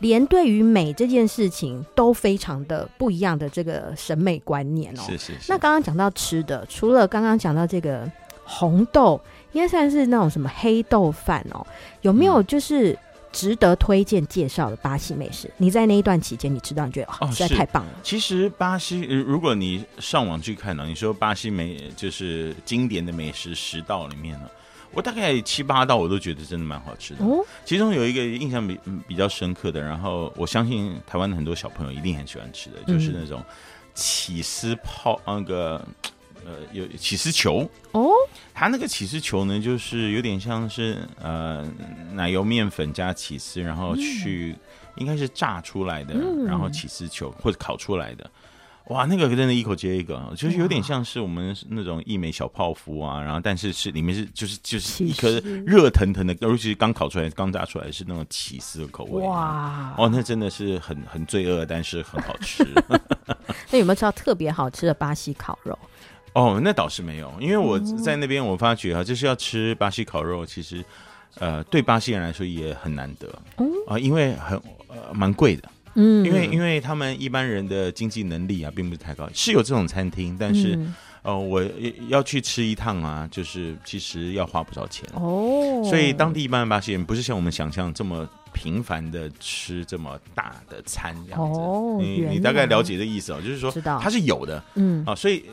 [0.00, 5.02] 连对于美这件事情都非常的不一样的这个审美观念哦。
[5.06, 5.46] 是是是。
[5.48, 8.10] 那刚刚讲到吃的，除了刚刚讲到这个
[8.44, 9.20] 红豆，
[9.52, 11.66] 应该算是那种什么黑豆饭哦。
[12.02, 12.96] 有没有就是
[13.32, 15.48] 值得推荐介绍的巴西美食？
[15.48, 17.92] 嗯、你在那一段期间，你吃到你觉得哦，实在太棒了。
[18.02, 24.48] 其实巴西，如果你上网去看呢，你说巴西美就是经典的美食十道里面呢。
[24.92, 33.44] 我大概七八道我都觉得真的蛮好吃的，哦、其中有一个印象比比较深刻的，然后我相信台湾的很多小朋友一定很喜欢吃的，嗯、就是那种
[33.94, 35.86] 起司泡那个
[36.44, 37.68] 呃有起司球。
[37.92, 38.10] 哦，
[38.54, 41.66] 它那个起司球呢，就是有点像是呃
[42.12, 44.60] 奶油面粉加起司，然后去、嗯、
[44.96, 48.28] 应该是炸出来的，嗯、然后起司球或者烤出来的。
[48.88, 55.28] 哇，那个真的一口接一个，就是有点像是我们那种一美小泡芙啊，然后但是是里面是就是就是一颗
[55.66, 59.22] 热腾腾的，尤其是刚烤出来、刚炸出来是那种起司的口味。
[59.22, 62.66] 哇，哦，那真的是很很罪恶，但是很好吃。
[63.70, 65.78] 那有没有吃到特别好吃的巴西烤肉？
[66.32, 70.82] 哦，那倒是没有，因为我在那边我发觉啊，就是要吃巴西烤肉，其实
[71.38, 73.28] 呃对巴西人来说也很难得
[73.86, 74.56] 啊，因为很
[74.88, 75.68] 呃蛮贵的。
[76.00, 81.60] 嗯，因为因为他们一般人的经济能力啊，并不是太高，是有这种餐厅，但是，嗯、呃，我
[82.06, 85.82] 要去吃一趟啊，就是其实要花不少钱哦。
[85.84, 91.58] 所以当地一般的巴西人不是像我们想象这么频繁的吃这么大的餐这样子。
[91.58, 93.70] 哦，你你大概了解的意思哦，就是说
[94.00, 95.44] 它是有的，嗯啊，所以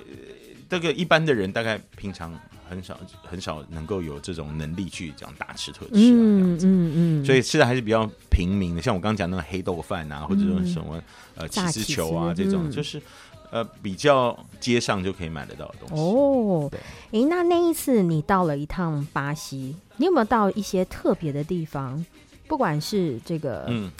[0.69, 2.31] 这个一般的人大概平常。
[2.67, 11.01] 很少很少能够有这种能力去这样大吃特吃啊，嗯嗯嗯，所以吃的还是比较平民的，像我刚刚讲那个黑豆饭啊，或者说什么
[11.35, 13.01] 呃起司球啊这种，就是
[13.51, 16.03] 呃比较街上就可以买得到的东西。
[16.03, 16.79] 哦，对，
[17.21, 22.05] 哎，那那一次你到了一趟巴西，你有没有到一些特别的地方？
[22.47, 23.91] 不管是这个嗯。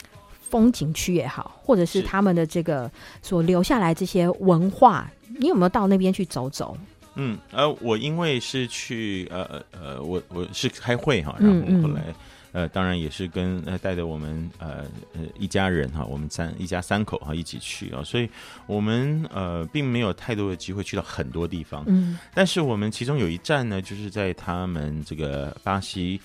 [0.48, 2.00] 风景区也好，或者是。
[2.02, 2.88] 他们的这个
[3.20, 5.10] 所留下来这些文化，
[5.40, 6.78] 你有没有到那边去走走？
[7.16, 12.14] 嗯，呃，我因为是去，呃呃呃，我我是开会哈，然后后来，
[12.52, 18.28] 呃，当然也是跟呃带着我们呃呃一家人哈，我们三一家三口哈一起去啊，所以
[18.66, 26.20] 我们呃并没有太多的机会去到很多地方，嗯，但是我们其中有一站呢，就是在他们这个巴西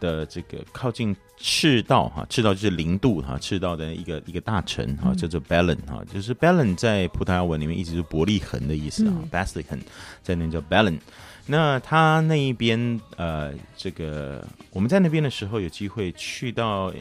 [0.00, 9.80] 的这个靠近赤道哈，赤道就是零度哈，赤道的一个一个大城哈，叫做 Belen 哈，就是 Belen 在葡萄牙文里面一直是伯利恒的意思啊，Basilican
[10.22, 10.98] 在那叫 Belen。
[11.44, 16.92] 那他那一边，呃，这个我们在那边的时候有机会去到，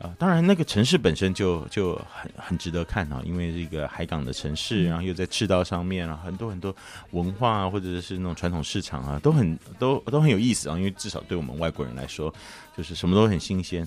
[0.00, 6.74] 呃，当然那个城市本身就就很很值得看啊，因为是一个海港的城市，然后又在赤道上面啊，很多很多
[7.10, 12.32] 文化啊或者是那种传统市场啊，都很都都很有意思啊，因为至少对我们外国人来说，
[12.76, 13.86] 就是什么都很新鲜。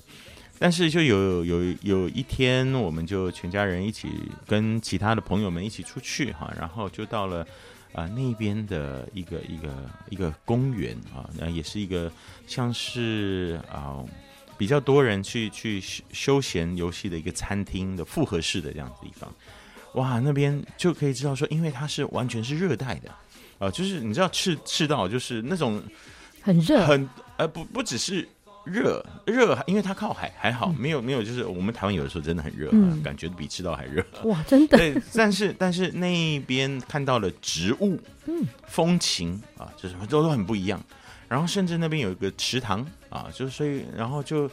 [0.59, 4.09] 但是就有有有一天，我们就全家人一起
[4.45, 7.45] 跟其他的朋友们一起出去哈，然后就到了。
[7.93, 9.69] 啊，那边的一个一个
[10.09, 12.09] 一个公园啊，那也是一个
[12.47, 13.97] 像是啊
[14.61, 19.27] 比较多人去去休闲游戏的一个餐厅的复合式的这样子地方，
[19.95, 23.09] 哇，那边就可以知道说，因为它是完全是热带的
[23.57, 25.81] 啊，就是你知道赤赤道就是那种
[26.43, 28.29] 很热，很呃不不只是。
[28.63, 34.05] 热热，因为它靠海，还好没有没有，就是我们台湾有的时候真的很热，嗯、感觉比赤道还热。
[34.25, 34.77] 哇，真的。
[34.77, 40.79] 对，但是但是那边看到了植物，嗯，风情啊，就是都都很不一样。
[41.31, 44.51] 然后甚至那边有一个池塘啊，就是所以然后就。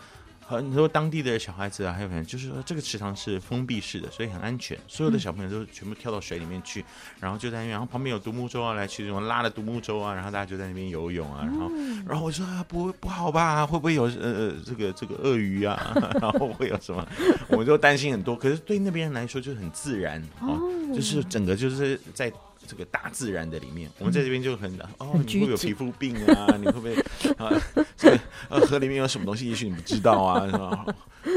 [0.50, 4.78] 很多当地的小孩子啊，还有可能就是说，这个池塘是封闭式的，所以很安全。
[4.88, 6.82] 所有的小朋友都全部跳到水里面去，
[7.20, 11.70] 然后就在那边，然后旁边有独木舟啊，来去这种拉的独木舟啊，然后大家就在那边游泳啊，然后，
[12.08, 17.06] 然后我说啊，不不好吧，会不会有呃呃这个这个鳄鱼啊， 然后会有什么？
[17.50, 18.34] 我就担心很多。
[18.34, 20.56] 可是对那边人来说，就很自然啊，
[20.94, 22.32] 就是整个就是在。
[22.68, 26.54] 这个大自然的里面，我们在这边就很哦，你会不会有皮肤病啊？
[26.60, 26.94] 你会不会
[27.42, 27.50] 啊？
[27.96, 29.48] 这个呃，河里面有什么东西？
[29.48, 30.84] 也许你不知道啊，是吧？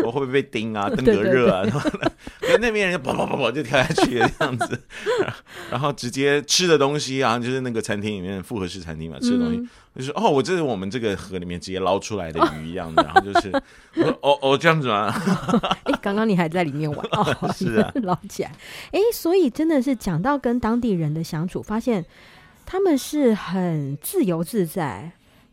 [0.04, 0.90] 我会不会被叮啊？
[0.96, 1.64] 登革热啊？
[1.64, 2.12] 然后呢，
[2.60, 4.80] 那边人就跑跑跑跑就跳下去这样子，
[5.70, 9.68] 然后直接吃的东西啊，就是那个餐厅里面复合式餐厅嘛，吃的东西。
[9.94, 13.52] 就是哦，我这是我们这个河里面直接捞出来的鱼一样的，然后就是
[14.22, 15.14] 哦哦这样子吗？
[15.84, 18.52] 哎，刚刚你还在里面玩哦， 是啊，捞起来。
[18.92, 22.06] 哎，所以真的是讲到跟当地人的相处，发现
[22.66, 25.12] 他们是很自由自在、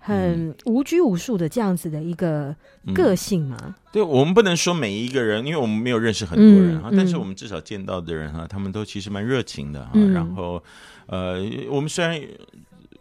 [0.09, 2.55] 很无拘无束的这样子的一个
[2.95, 3.57] 个性嘛。
[3.63, 9.91] 嗯、对，我们不能说每一个人，因为我们没有认识很多人啊，嗯、但是我们至少见到的人哈，他们都其实蛮热情的哈。
[9.95, 10.63] 嗯、然后
[11.07, 12.21] 呃，我们虽然。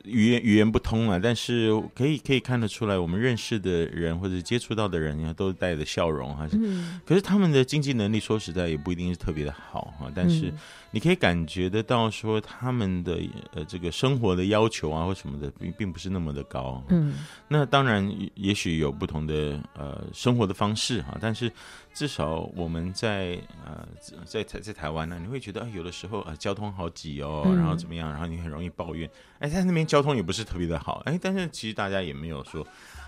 [0.03, 10.53] 语言语言不通啊，但是可以可以看得出来，我们认识的人或者接触到的人，呀，都带着笑容，还是，嗯、可是他们的经济能力说实在也不一定是特别的好哈，但是。
[10.92, 13.20] 嗯你可以感觉得到，说他们的
[13.54, 16.82] 呃这个生活的要求啊或什么的，并并不是那么的高。
[16.88, 17.16] 嗯，
[17.48, 21.52] 那当然也许有不同的呃生活的方式哈，但是
[21.94, 23.86] 至少我们在呃
[24.26, 29.10] 在在在台湾呢，你会觉得啊有的时候啊交通好挤哦，然后怎么样，然后你很容易抱怨，
[29.40, 32.66] 哎，在那边交通也不是特别的好，哎，但是其实大家也没有说。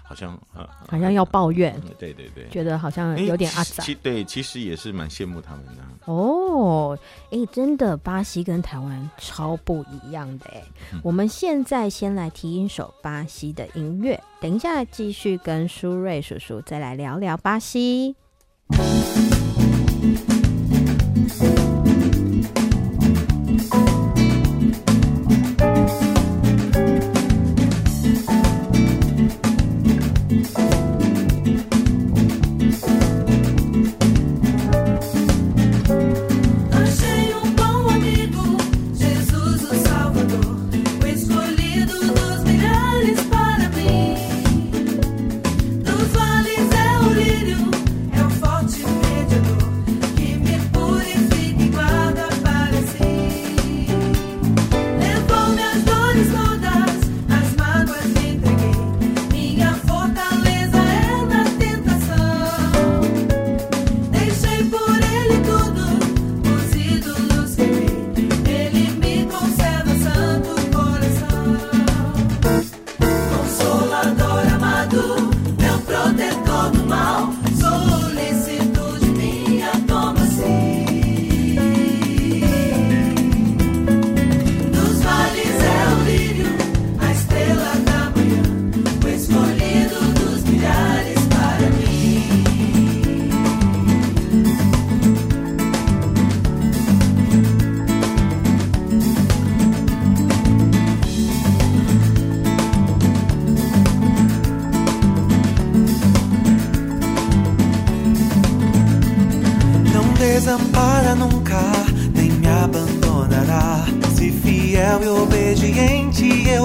[0.09, 3.83] 好像啊，好像要抱怨，嗯、对对对，觉得好像有点阿杂。
[3.83, 5.83] 其对，其实也是蛮羡慕他们的。
[6.05, 6.97] 哦，
[7.29, 10.63] 哎，真的，巴西跟台湾超不一样的哎。
[10.91, 18.15] 嗯、我们现在先来听一首巴西的音乐，等一下继续跟舒瑞叔叔再来聊聊巴西。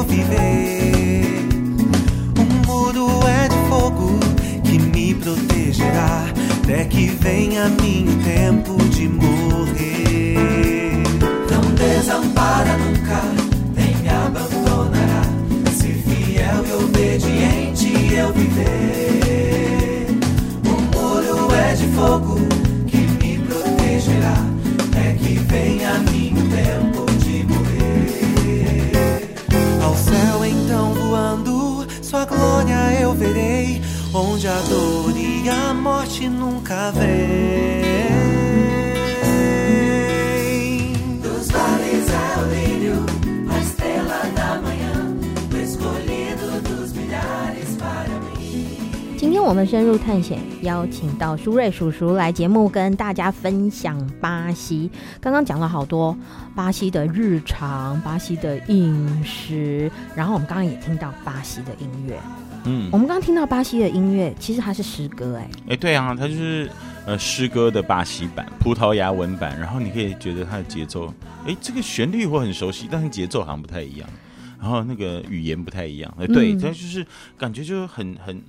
[0.05, 1.49] Viver.
[2.39, 4.19] Um muro é de fogo
[4.65, 6.27] que me protegerá,
[6.63, 10.35] até que venha meu tempo de morrer.
[11.51, 13.44] Não desampara nunca,
[36.75, 36.99] 咖啡。
[49.17, 54.91] 今天我们深入探险，邀请到舒瑞叔叔来节目跟大家分享巴西。
[55.21, 56.17] 刚刚讲了好多
[56.57, 62.19] 巴西的日常，巴西的饮食，然后我们刚刚也听到巴西的音乐。
[62.65, 66.71] 嗯，我们刚刚听到巴西的音乐，其实它是诗歌，哎，哎，对啊，它就是
[67.07, 71.13] 呃诗歌的巴西版、葡萄牙文版，然后你可以觉得它的节奏，
[71.47, 74.09] 哎，这个旋律我很熟悉，但是节奏好像不太一样，
[74.59, 77.07] 然后那个语言不太一样，哎，对，它、嗯、就是
[77.37, 78.43] 感觉就很很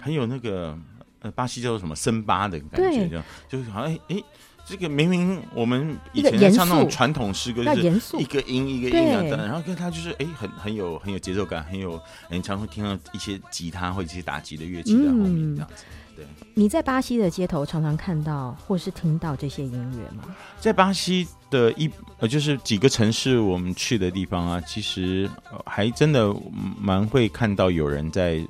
[0.00, 0.76] 很有那个
[1.20, 4.22] 呃巴西叫做什么森巴的感觉，这样就是好像哎。
[4.64, 12.00] 这个明明我们以前唱那种传统诗歌，就是一个音一个音啊，然后跟他就是哎，很很有很有节奏感，很有
[12.30, 15.84] 你常会听到一些吉他或者一些打击的乐器在后面这样子。
[16.14, 20.24] 对，你在巴西的街头常常看到或是听到这些音乐吗？
[20.60, 25.28] 在巴西的一呃，就是几个城市我们去的地方啊，其实
[25.66, 26.34] 还真的
[26.80, 28.46] 蛮会看到有人在。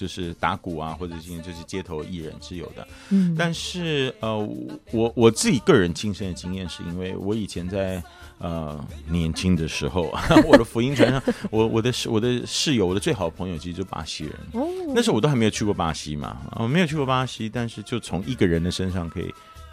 [0.00, 4.38] 就是打鼓啊，或者是就是街头艺人是有的，嗯，但是呃，
[4.92, 8.02] 我我自己个人亲身的经验是因为我以前在
[8.38, 10.10] 呃年轻的时候，
[10.48, 11.22] 我的福音船上，
[11.52, 19.30] 我我的室我的室友，我的最好的朋友其实就巴西人，哦，那时候我都还没有去过巴西嘛，我没有去过巴西，但是就从一个人的身上可以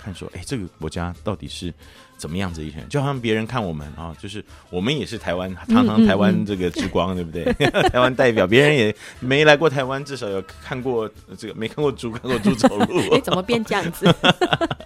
[0.07, 1.73] 看说，哎，这个国家到底是。
[2.17, 7.69] 怎么样子一群人，就好像别人看我们啊，就是我们也是台湾，堂堂台湾这个之光，嗯嗯嗯对不对？
[7.93, 12.99] 台湾代表，别人也没来过台湾，至少有看过这个，没看过猪，看过猪走路。
[13.13, 14.11] 哎，怎么变这样子？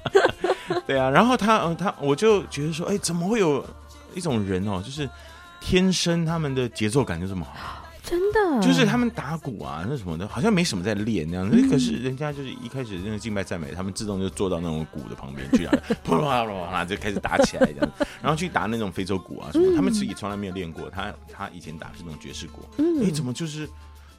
[0.86, 3.66] 对啊，然后他，他，我就觉得说，哎，怎么会有
[4.14, 5.10] 一种人哦，就是
[5.62, 7.81] 天生他们的节奏感就这么好。
[8.12, 11.56] 真的，就是他们打鼓啊，那什么的，好像没什么在练那样子。
[11.56, 15.72] 嗯、可是人家就是一开始那个敬拜赞美，他们自动就坐到那种鼓的旁边去，然
[16.06, 17.92] 后啪啦啪啦啪啦就开始打起来这样。
[18.22, 20.90] 然后去打那种非洲鼓啊什么，嗯、他们自己从来没有练过。
[20.90, 22.68] 他他以前打是那种爵士鼓，
[23.02, 23.66] 哎、怎么就是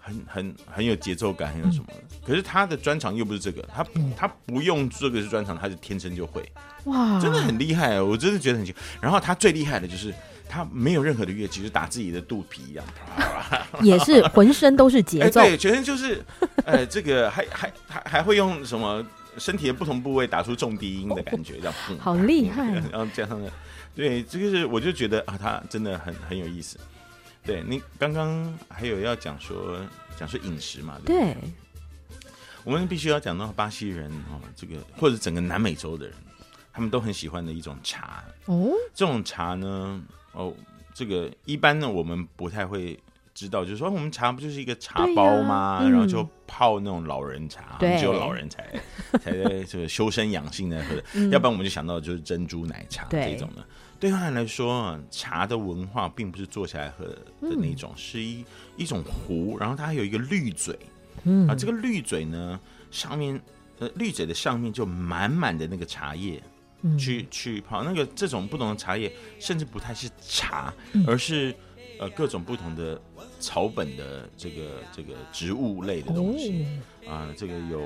[0.00, 1.94] 很很很有节奏感，很有什么的？
[2.26, 3.84] 可是他的专长又不是这个，他
[4.16, 6.42] 他不用这个是专长，他是天生就会。
[6.84, 8.74] 哇，真的很厉害，我真的觉得很奇。
[9.02, 10.14] 然后他最厉害的就是。
[10.52, 12.84] 他没有任何的乐器，就打自己的肚皮一样，
[13.80, 16.22] 也是浑身都是节奏，欸、对，全身就是，
[16.66, 19.02] 呃， 这个还还还还会用什么
[19.38, 22.70] 身体的不同部位打出重低音的感觉，这样，嗯、好厉害。
[22.92, 23.50] 然后加上呢，
[23.94, 26.78] 对，这个是我就觉得啊，他真的很很有意思。
[27.46, 29.80] 对，你刚刚还有要讲说
[30.18, 31.00] 讲说饮食嘛？
[31.06, 31.36] 对，对，
[32.62, 36.14] 我们必须要讲到巴西人哦，这个或者整个南美洲的人，
[36.74, 39.98] 他们都很喜欢的一种茶哦，这种茶呢。
[40.32, 40.52] 哦，
[40.94, 42.98] 这个一般呢，我们不太会
[43.34, 45.54] 知道，就是说我们茶不就是一个茶包吗？
[45.54, 48.68] 啊嗯、然后就泡那种老人茶，只有老人才
[49.20, 53.64] 才在这个修身养性的喝的， 嗯、要不然我们就想到就是珍珠奶茶这种的。
[53.98, 58.44] 对他来说啊，茶的文化并不是坐下来喝的那种，嗯、是一
[58.76, 60.76] 一种壶，然后它还有一个滤嘴，
[61.24, 62.58] 嗯、啊，这个滤嘴呢
[62.90, 63.40] 上面
[63.78, 66.42] 呃滤嘴的上面就满满的那个茶叶。
[66.98, 70.72] 去去泡那个这种不同的茶叶，甚至不太是茶，
[71.06, 71.54] 而是
[71.98, 73.00] 呃各种不同的
[73.38, 76.66] 草本的这个这个植物类的东西
[77.08, 77.80] 啊，这个有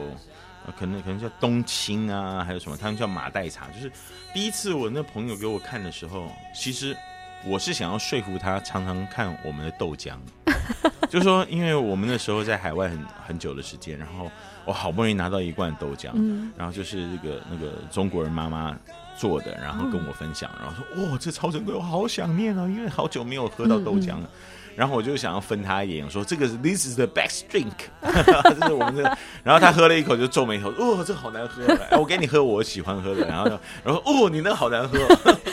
[0.78, 3.68] 可能可能叫冬青啊，还有什么他们叫马黛茶。
[3.68, 3.90] 就是
[4.34, 6.96] 第一次我那朋友给我看的时候，其实
[7.44, 10.14] 我是想要说服他常常看我们的豆浆，
[11.10, 14.30] 就是说因为我们那时候在海外很很久的时间，然后。
[14.66, 18.76] 我好不容易拿到一罐豆浆，嗯、然后就是那个那个中国人妈妈
[19.16, 24.22] 做的，然后跟我分享，嗯、然后说：“哇、哦，这超珍贵，我好想念啊，因为好久没有喝到豆浆了。
[24.24, 24.28] 嗯”嗯、
[24.76, 27.72] 然后我就想要分他一点，我说这个是 This is the best drink，
[28.04, 29.18] 这是我们这个。
[29.42, 33.26] 然后他喝了一口就皱眉头，哦，这个好难喝，哎，我给你喝我喜欢喝的。
[33.26, 34.98] 然后，然后哦，你那个好难喝。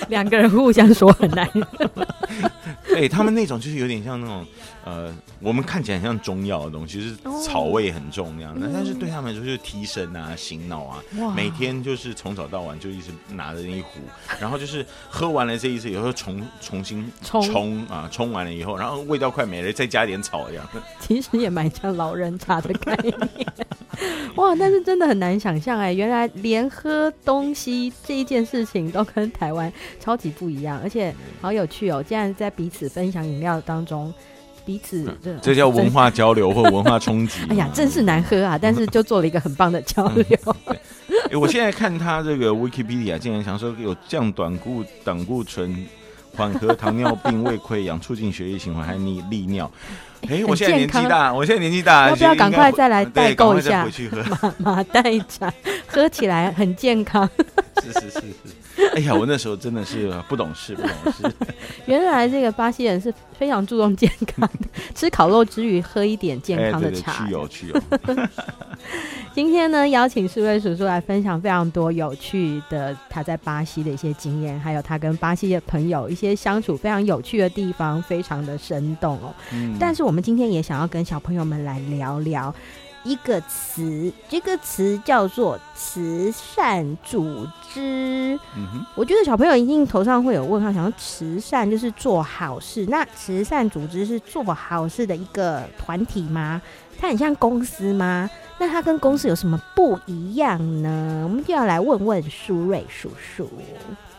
[0.10, 1.50] 两个人互相说很难。
[2.96, 4.46] 哎他们那种就是有点像那种。
[4.86, 7.16] 呃，我们看起来很像中药的东西，就是
[7.46, 11.02] 草味很重那样的，但是对他们来说就是提神啊、醒脑啊。
[11.36, 14.02] 每天就是从早到晚就一直拿着那一壶，
[14.40, 20.68] 然后就是喝完了这一次以后重重新冲啊，冲完了以后，然后味道快没了，再加点草这样。
[21.00, 23.16] 其实也蛮像老人茶的概念。
[24.36, 32.04] 哇，但是真的很难想象哎，原来连喝东西这一件事情都跟台湾超级不一样，而且好有趣哦！
[32.04, 34.14] 竟然在彼此分享饮料当中。
[34.66, 37.40] 彼此这这叫文化交流或文化冲击。
[37.52, 38.58] 哎呀，真是难喝啊！
[38.62, 40.26] 但是就做了一个很棒的交流。
[40.70, 45.86] 哎、欸，我现在看他这个 Wikipedia，竟然想说有降胆固胆固醇、
[46.36, 49.70] 缓和糖尿病、胃溃疡、促进血液循环，还利利尿。
[50.30, 53.84] 哎、欸，我现在年纪大，我现在年纪大，要不要赶快再来代购一下？
[53.84, 55.54] 回去喝马 马代茶，
[55.86, 57.30] 喝起来很健康。
[57.82, 58.26] 是是是是。
[58.96, 61.36] 哎呀，我那时候真的是不懂事，不懂事。
[61.86, 67.82] 原来这个巴西人是非常注重健康的，吃烤肉之余喝一点健康的茶，去油去油。
[69.34, 79.34] 今天呢，邀请四位叔叔来分享非常多有趣的他在巴西的一些经验，还有他跟巴西的朋友一些相处非常有趣的地方，非常的生动哦。
[79.52, 79.76] 嗯。
[79.80, 82.54] 但是我们今天也想要跟小朋友们来聊聊。
[83.04, 88.40] 一个词，这个词叫做慈善组织。
[88.56, 96.62] 嗯哼，我觉得小朋友一定头上会有问号，想要慈善就是做好事，那慈善组织是做好事的一个团体吗？
[97.00, 98.30] 它很像公司吗？
[98.60, 101.22] 那它跟公司有什么不一样呢？
[101.24, 103.50] 我们就要来问问苏瑞叔叔。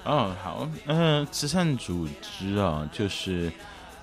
[0.05, 3.51] 哦，好，嗯、呃，慈善组织啊，就是。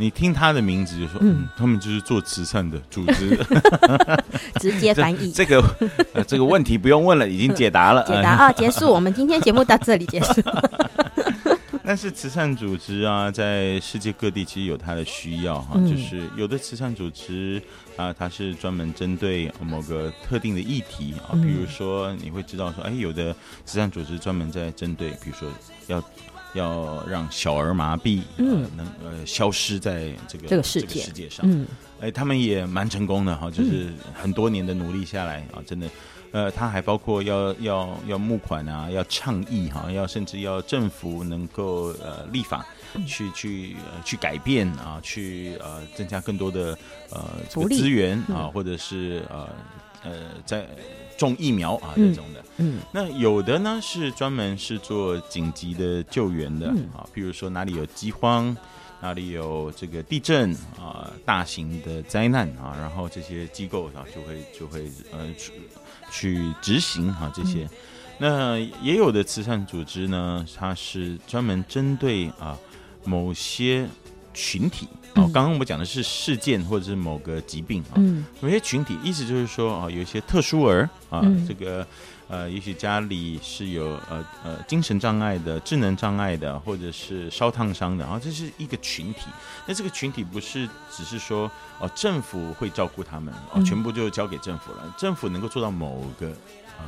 [0.02, 3.38] 你听他的名字就说，嗯，他们就是做慈善的组织，
[4.60, 5.32] 直接翻译。
[5.32, 5.64] 这，个、
[6.14, 10.42] 呃、这个问题不用问了，已经解答了，解答啊，结束，我们今天节目到这里结束。
[11.86, 17.62] 但是慈善组织啊，在世界各地其实有它的需要哈，就是有的慈善组织
[17.96, 23.36] 啊，它是专门针对某个特定的议题啊，比如说你会知道说，哎，有的
[23.66, 25.48] 慈善组织专门在针对，比如说
[25.86, 26.04] 要。
[26.54, 31.66] 要让小儿麻痹，嗯，能呃消失在这个这个世界、这个、世界上，嗯，
[32.00, 35.88] 哎，他们也蛮成功的哈，就是很多年的努力下来啊，真的，
[36.32, 42.66] 呃，他还包括要要要募款啊，要倡议哈，要甚至要政府能够呃立法
[43.08, 46.78] 去去、呃、去改变啊，去呃增加更多的
[47.10, 49.50] 呃这个资源啊，或者是呃
[50.04, 50.12] 呃
[50.46, 50.68] 在。
[51.22, 58.56] 种疫苗啊，这种的，嗯，嗯，那有的呢是专门是做紧急的救援的，嗯、啊，比如说哪里有饥荒，
[59.02, 65.52] 哪里有这个地震啊，大型的灾难啊，然后这些机构啊就会就会呃去
[66.12, 67.70] 去执行啊这些，嗯、
[68.18, 72.58] 那也有的慈善组织呢，它是专门针对啊
[73.04, 73.88] 某些
[74.34, 74.88] 群体。
[75.16, 81.86] 哦，刚刚我们讲的是事件或者是某个疾病啊，嗯、有些群体，意思就是说啊，有一些特殊儿啊，嗯、这个
[82.30, 89.24] 呃，也许家里是有呃呃精神障碍的、智能障碍的，或者是烧烫伤的，然后这是一个群体。
[89.66, 91.52] 那这个群体不是只是说
[91.82, 96.28] 哦，政府会照顾他们哦，全部就交给政府了，嗯、政府能够做到某个
[96.80, 96.86] 呃。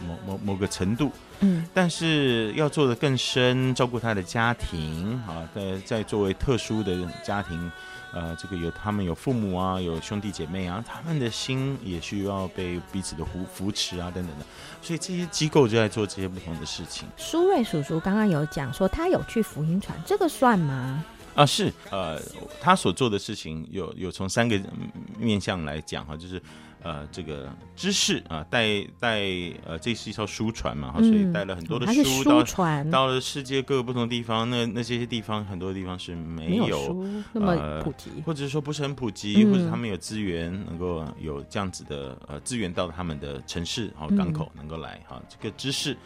[0.00, 7.70] 某某某个程度，嗯，但是要做的更深，照顾他的家庭啊，在在作为特殊的家庭，
[8.12, 14.44] 呃，这个有他们有父母啊，有兄弟姐妹啊，他们的心也需要被彼此的扶扶持啊，等等的，
[14.82, 17.08] 所以这些机构就在做这些不同的事情。
[17.16, 21.04] 苏瑞叔叔刚刚有讲说他有去福音传，这个算吗？
[21.34, 22.20] 啊，是，呃，
[22.60, 24.58] 他所做的事情有有从三个
[25.18, 26.40] 面向来讲哈，就是。
[26.86, 29.22] 呃，这个知识啊，带带
[29.66, 32.62] 呃，这是一艘书船嘛，哈、嗯，所以带了很多的书到书
[32.92, 34.48] 到了世界各个不同的地方。
[34.48, 45.96] 那那些些地方，很多地方是没有，没有书那么普及，呃、或者说不是很普及，嗯、或者他们有资源能够有这样子的呃资源到他们的城市和港口能够来哈、嗯，这个知识。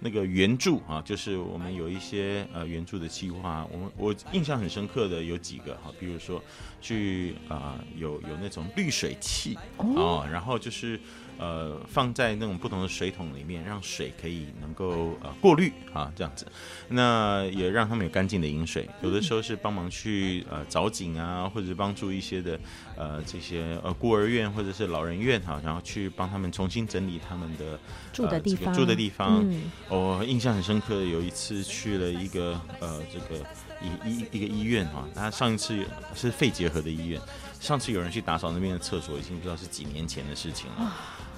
[0.00, 6.42] 那个援助啊，就是我们有一些呃援助的计划，我们我印象很深刻的有几个哈，比如说
[6.80, 10.98] 去啊、呃、有有那种滤水器啊，然后就是。
[11.40, 16.46] 呃，放在那种不同的水桶里面，让水可以能够呃过滤啊，这样子，
[16.88, 18.86] 那也让他们有干净的饮水。
[19.00, 22.60] 有的时候是帮忙去呃凿井啊，或者是帮助一些的
[22.94, 27.78] 呃这些呃孤儿院或者是老人院哈、啊，然后去帮他们重新整理他们的、呃、
[28.12, 29.42] 住的地方，住的地方，
[29.88, 33.42] 我印象很深刻的有一次去了一个呃这个
[33.80, 37.18] 一一一个医院哈，他上一次是肺结核的医院，
[37.58, 40.92] 上次有人去打扫那边的厕所，已经不知道是几年前的事情了。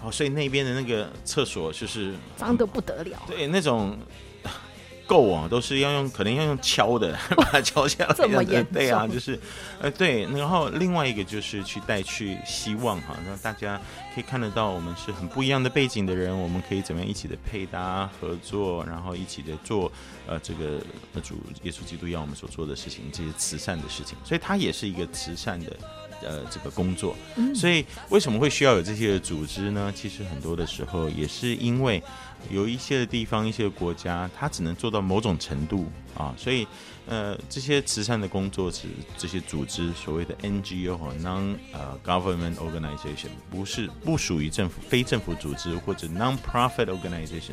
[0.05, 3.99] 哦，所以那边的那个厕所就是脏的不得了，对那种。
[5.05, 8.15] 垢啊，都是要用，可能要用敲的 把它敲下来。
[8.15, 8.73] 这么严重？
[8.73, 9.39] 对啊，就是，
[9.81, 10.23] 呃，对。
[10.27, 13.79] 然后另外一个就是去带去希望哈，让大家
[14.15, 19.91] 可以看得到我们是很不一样的背景的人，我们可以怎么样一起的配搭合作，然后一起的做
[20.27, 20.79] 呃这个
[21.21, 24.17] 主耶稣基督要我们所做的事情，这些慈善的事情。
[24.25, 25.77] 所以它也是一个慈善的
[26.23, 27.16] 呃这个工作。
[27.55, 29.93] 所以为什么会需要有这些组织呢？
[29.95, 32.03] 其实很多的时候也是因为。
[32.51, 36.66] 有一些的地方，一些国家，它只能做到某种程度啊，所以，
[37.07, 47.53] 呃，这些慈善的工作是这些组织，所谓的 NGO 和 non 呃 government organization，不是不属于政府、非政府组织或者 non-profit organization，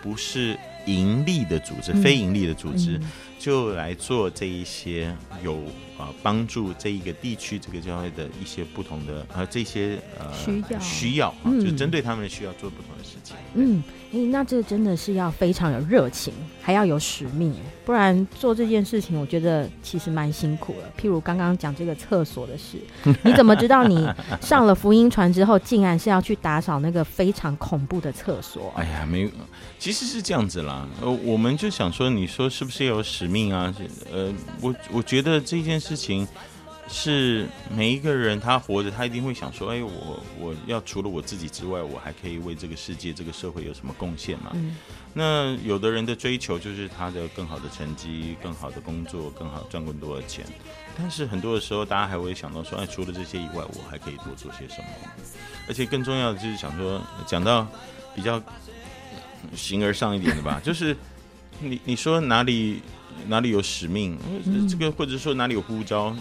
[0.00, 0.56] 不是
[0.86, 3.00] 盈利的组织、非盈利的组织，
[3.38, 5.58] 就来做这一些有。
[5.98, 13.34] 啊，帮助这一个地区这个教会的一些不同的呃这些呃需要需要，嗯，就针对他们的需要做不同的事情。
[13.54, 17.52] 嗯，诶，那这真的是要非常有热情，还要有使命，
[17.84, 20.88] 不然做这件事情，我觉得其实蛮辛苦了。
[20.96, 22.78] 譬如刚刚讲这个厕所的事，
[23.24, 24.08] 你怎么知道你
[24.40, 28.72] 上了福音船之后，竟然是要去打扫那个非常恐怖的厕所？
[28.76, 29.30] 哎呀，没有，
[29.80, 30.88] 其实是这样子啦。
[31.02, 33.74] 呃，我们就想说，你说是不是有使命啊？
[34.12, 35.98] 呃，我我觉得这件事。
[35.98, 36.26] 情
[36.90, 44.76] 是每一个人他活着，他一定会想说：“哎，我我要除了我自己之外，我还可以为这个世界、这个社会有什么贡献嘛？”嗯、
[45.12, 50.46] 那有的人的追求就是他的更好的成绩、更好的工作、更好赚更多的钱。
[50.96, 54.88] 但是很多的时候，大家还会想到说：“哎，除了这些以外，我还可以多做些什么？”
[55.68, 57.66] 而且更重要的就是想说，讲到
[58.14, 58.40] 比较
[59.54, 60.96] 形而上一点的吧， 就是
[61.60, 62.80] 你你说哪里？
[63.26, 64.16] 哪里有使命，
[64.70, 66.14] 这个或者说哪里有呼召，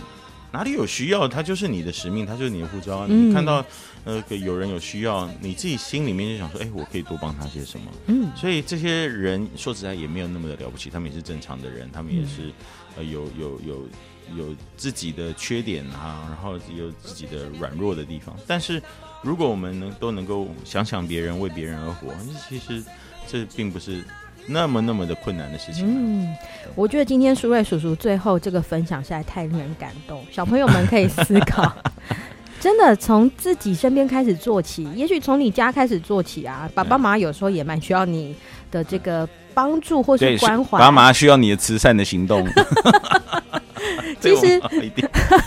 [0.51, 3.05] 哪里有需要，它就是你的使命，它就是你的呼召。
[3.05, 3.63] 你看到
[4.03, 7.85] 呃有人有需要，你自己心里面就想说，哎，我可以多帮他些什么。
[8.07, 12.51] 嗯，所以这些人说实在也没有那么的了不起，他们也是正常的人，他们也是
[12.97, 13.89] 呃有有有
[14.35, 18.35] 有自己的缺点啊，然后有自己的软弱的地方。
[18.47, 18.81] 但是
[19.21, 22.11] 如果我们能都能够想想别人，为别人而活，
[22.49, 22.83] 其实
[23.27, 24.03] 这并不是。
[24.49, 25.83] 那么那么的困难的事情。
[25.85, 26.33] 嗯，
[26.73, 30.23] 我觉得今天书睿叔叔最后这个分享实在太令人感动。
[30.31, 31.69] 小朋友们可以思考，
[32.57, 36.69] 真的从自己身边开始做起，也许从你家开始做起啊。
[36.73, 38.33] 爸爸妈妈有时候也蛮需要你
[38.71, 40.79] 的这个帮助或是关怀。
[40.79, 42.47] 爸妈需要你的慈善的行动。
[44.21, 44.61] 其实，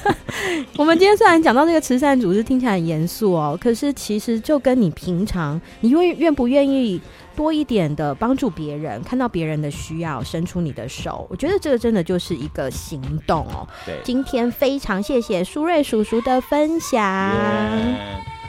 [0.76, 7.01] 我们今天虽然讲到这个慈善组织听起来很严肃哦，可是其实就跟你平常你愿愿不愿意。
[7.41, 13.66] 多一点的帮助别人，看到别人的需要，伸出你的手，我觉得这个真的就是一个行动哦。
[13.86, 17.01] 对，今天非常谢谢苏瑞叔叔的分享。
[17.03, 18.39] Yeah.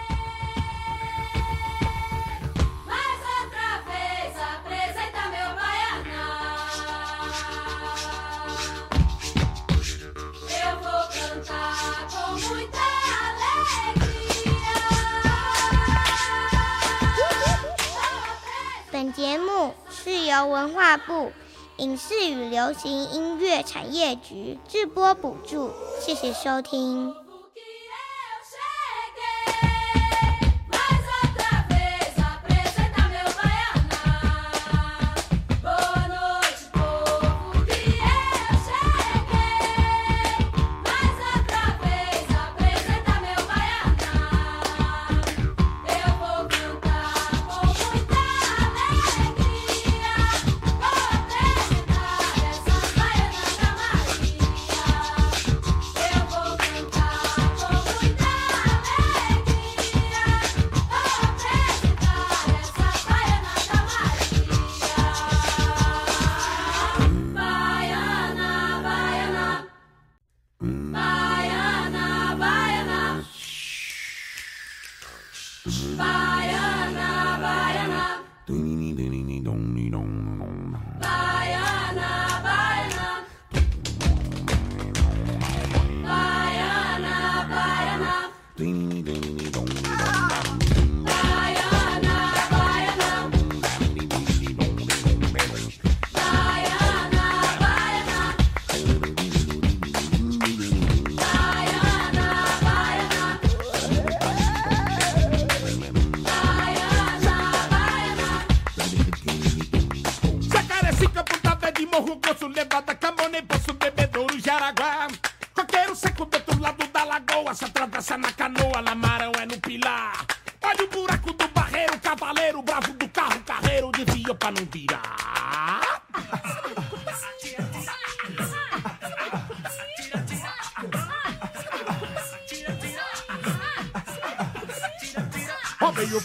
[19.11, 21.31] 节目是由文化部
[21.77, 27.20] 影视与流行音乐产业局制播补助，谢谢收听。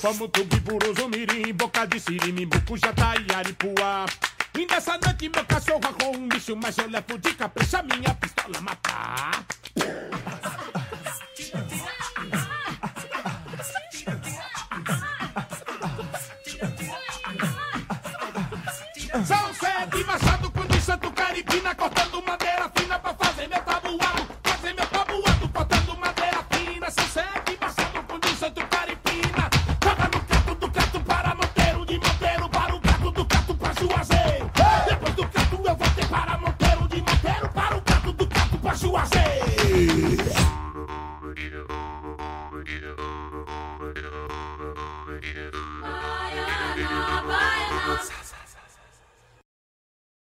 [0.07, 4.07] Como tubi, buruzu, mirim, boca de siri, mimbuco, jataiaripuá.
[4.55, 7.19] Ainda essa noite meu cachorro arrou um bicho, mas eu levo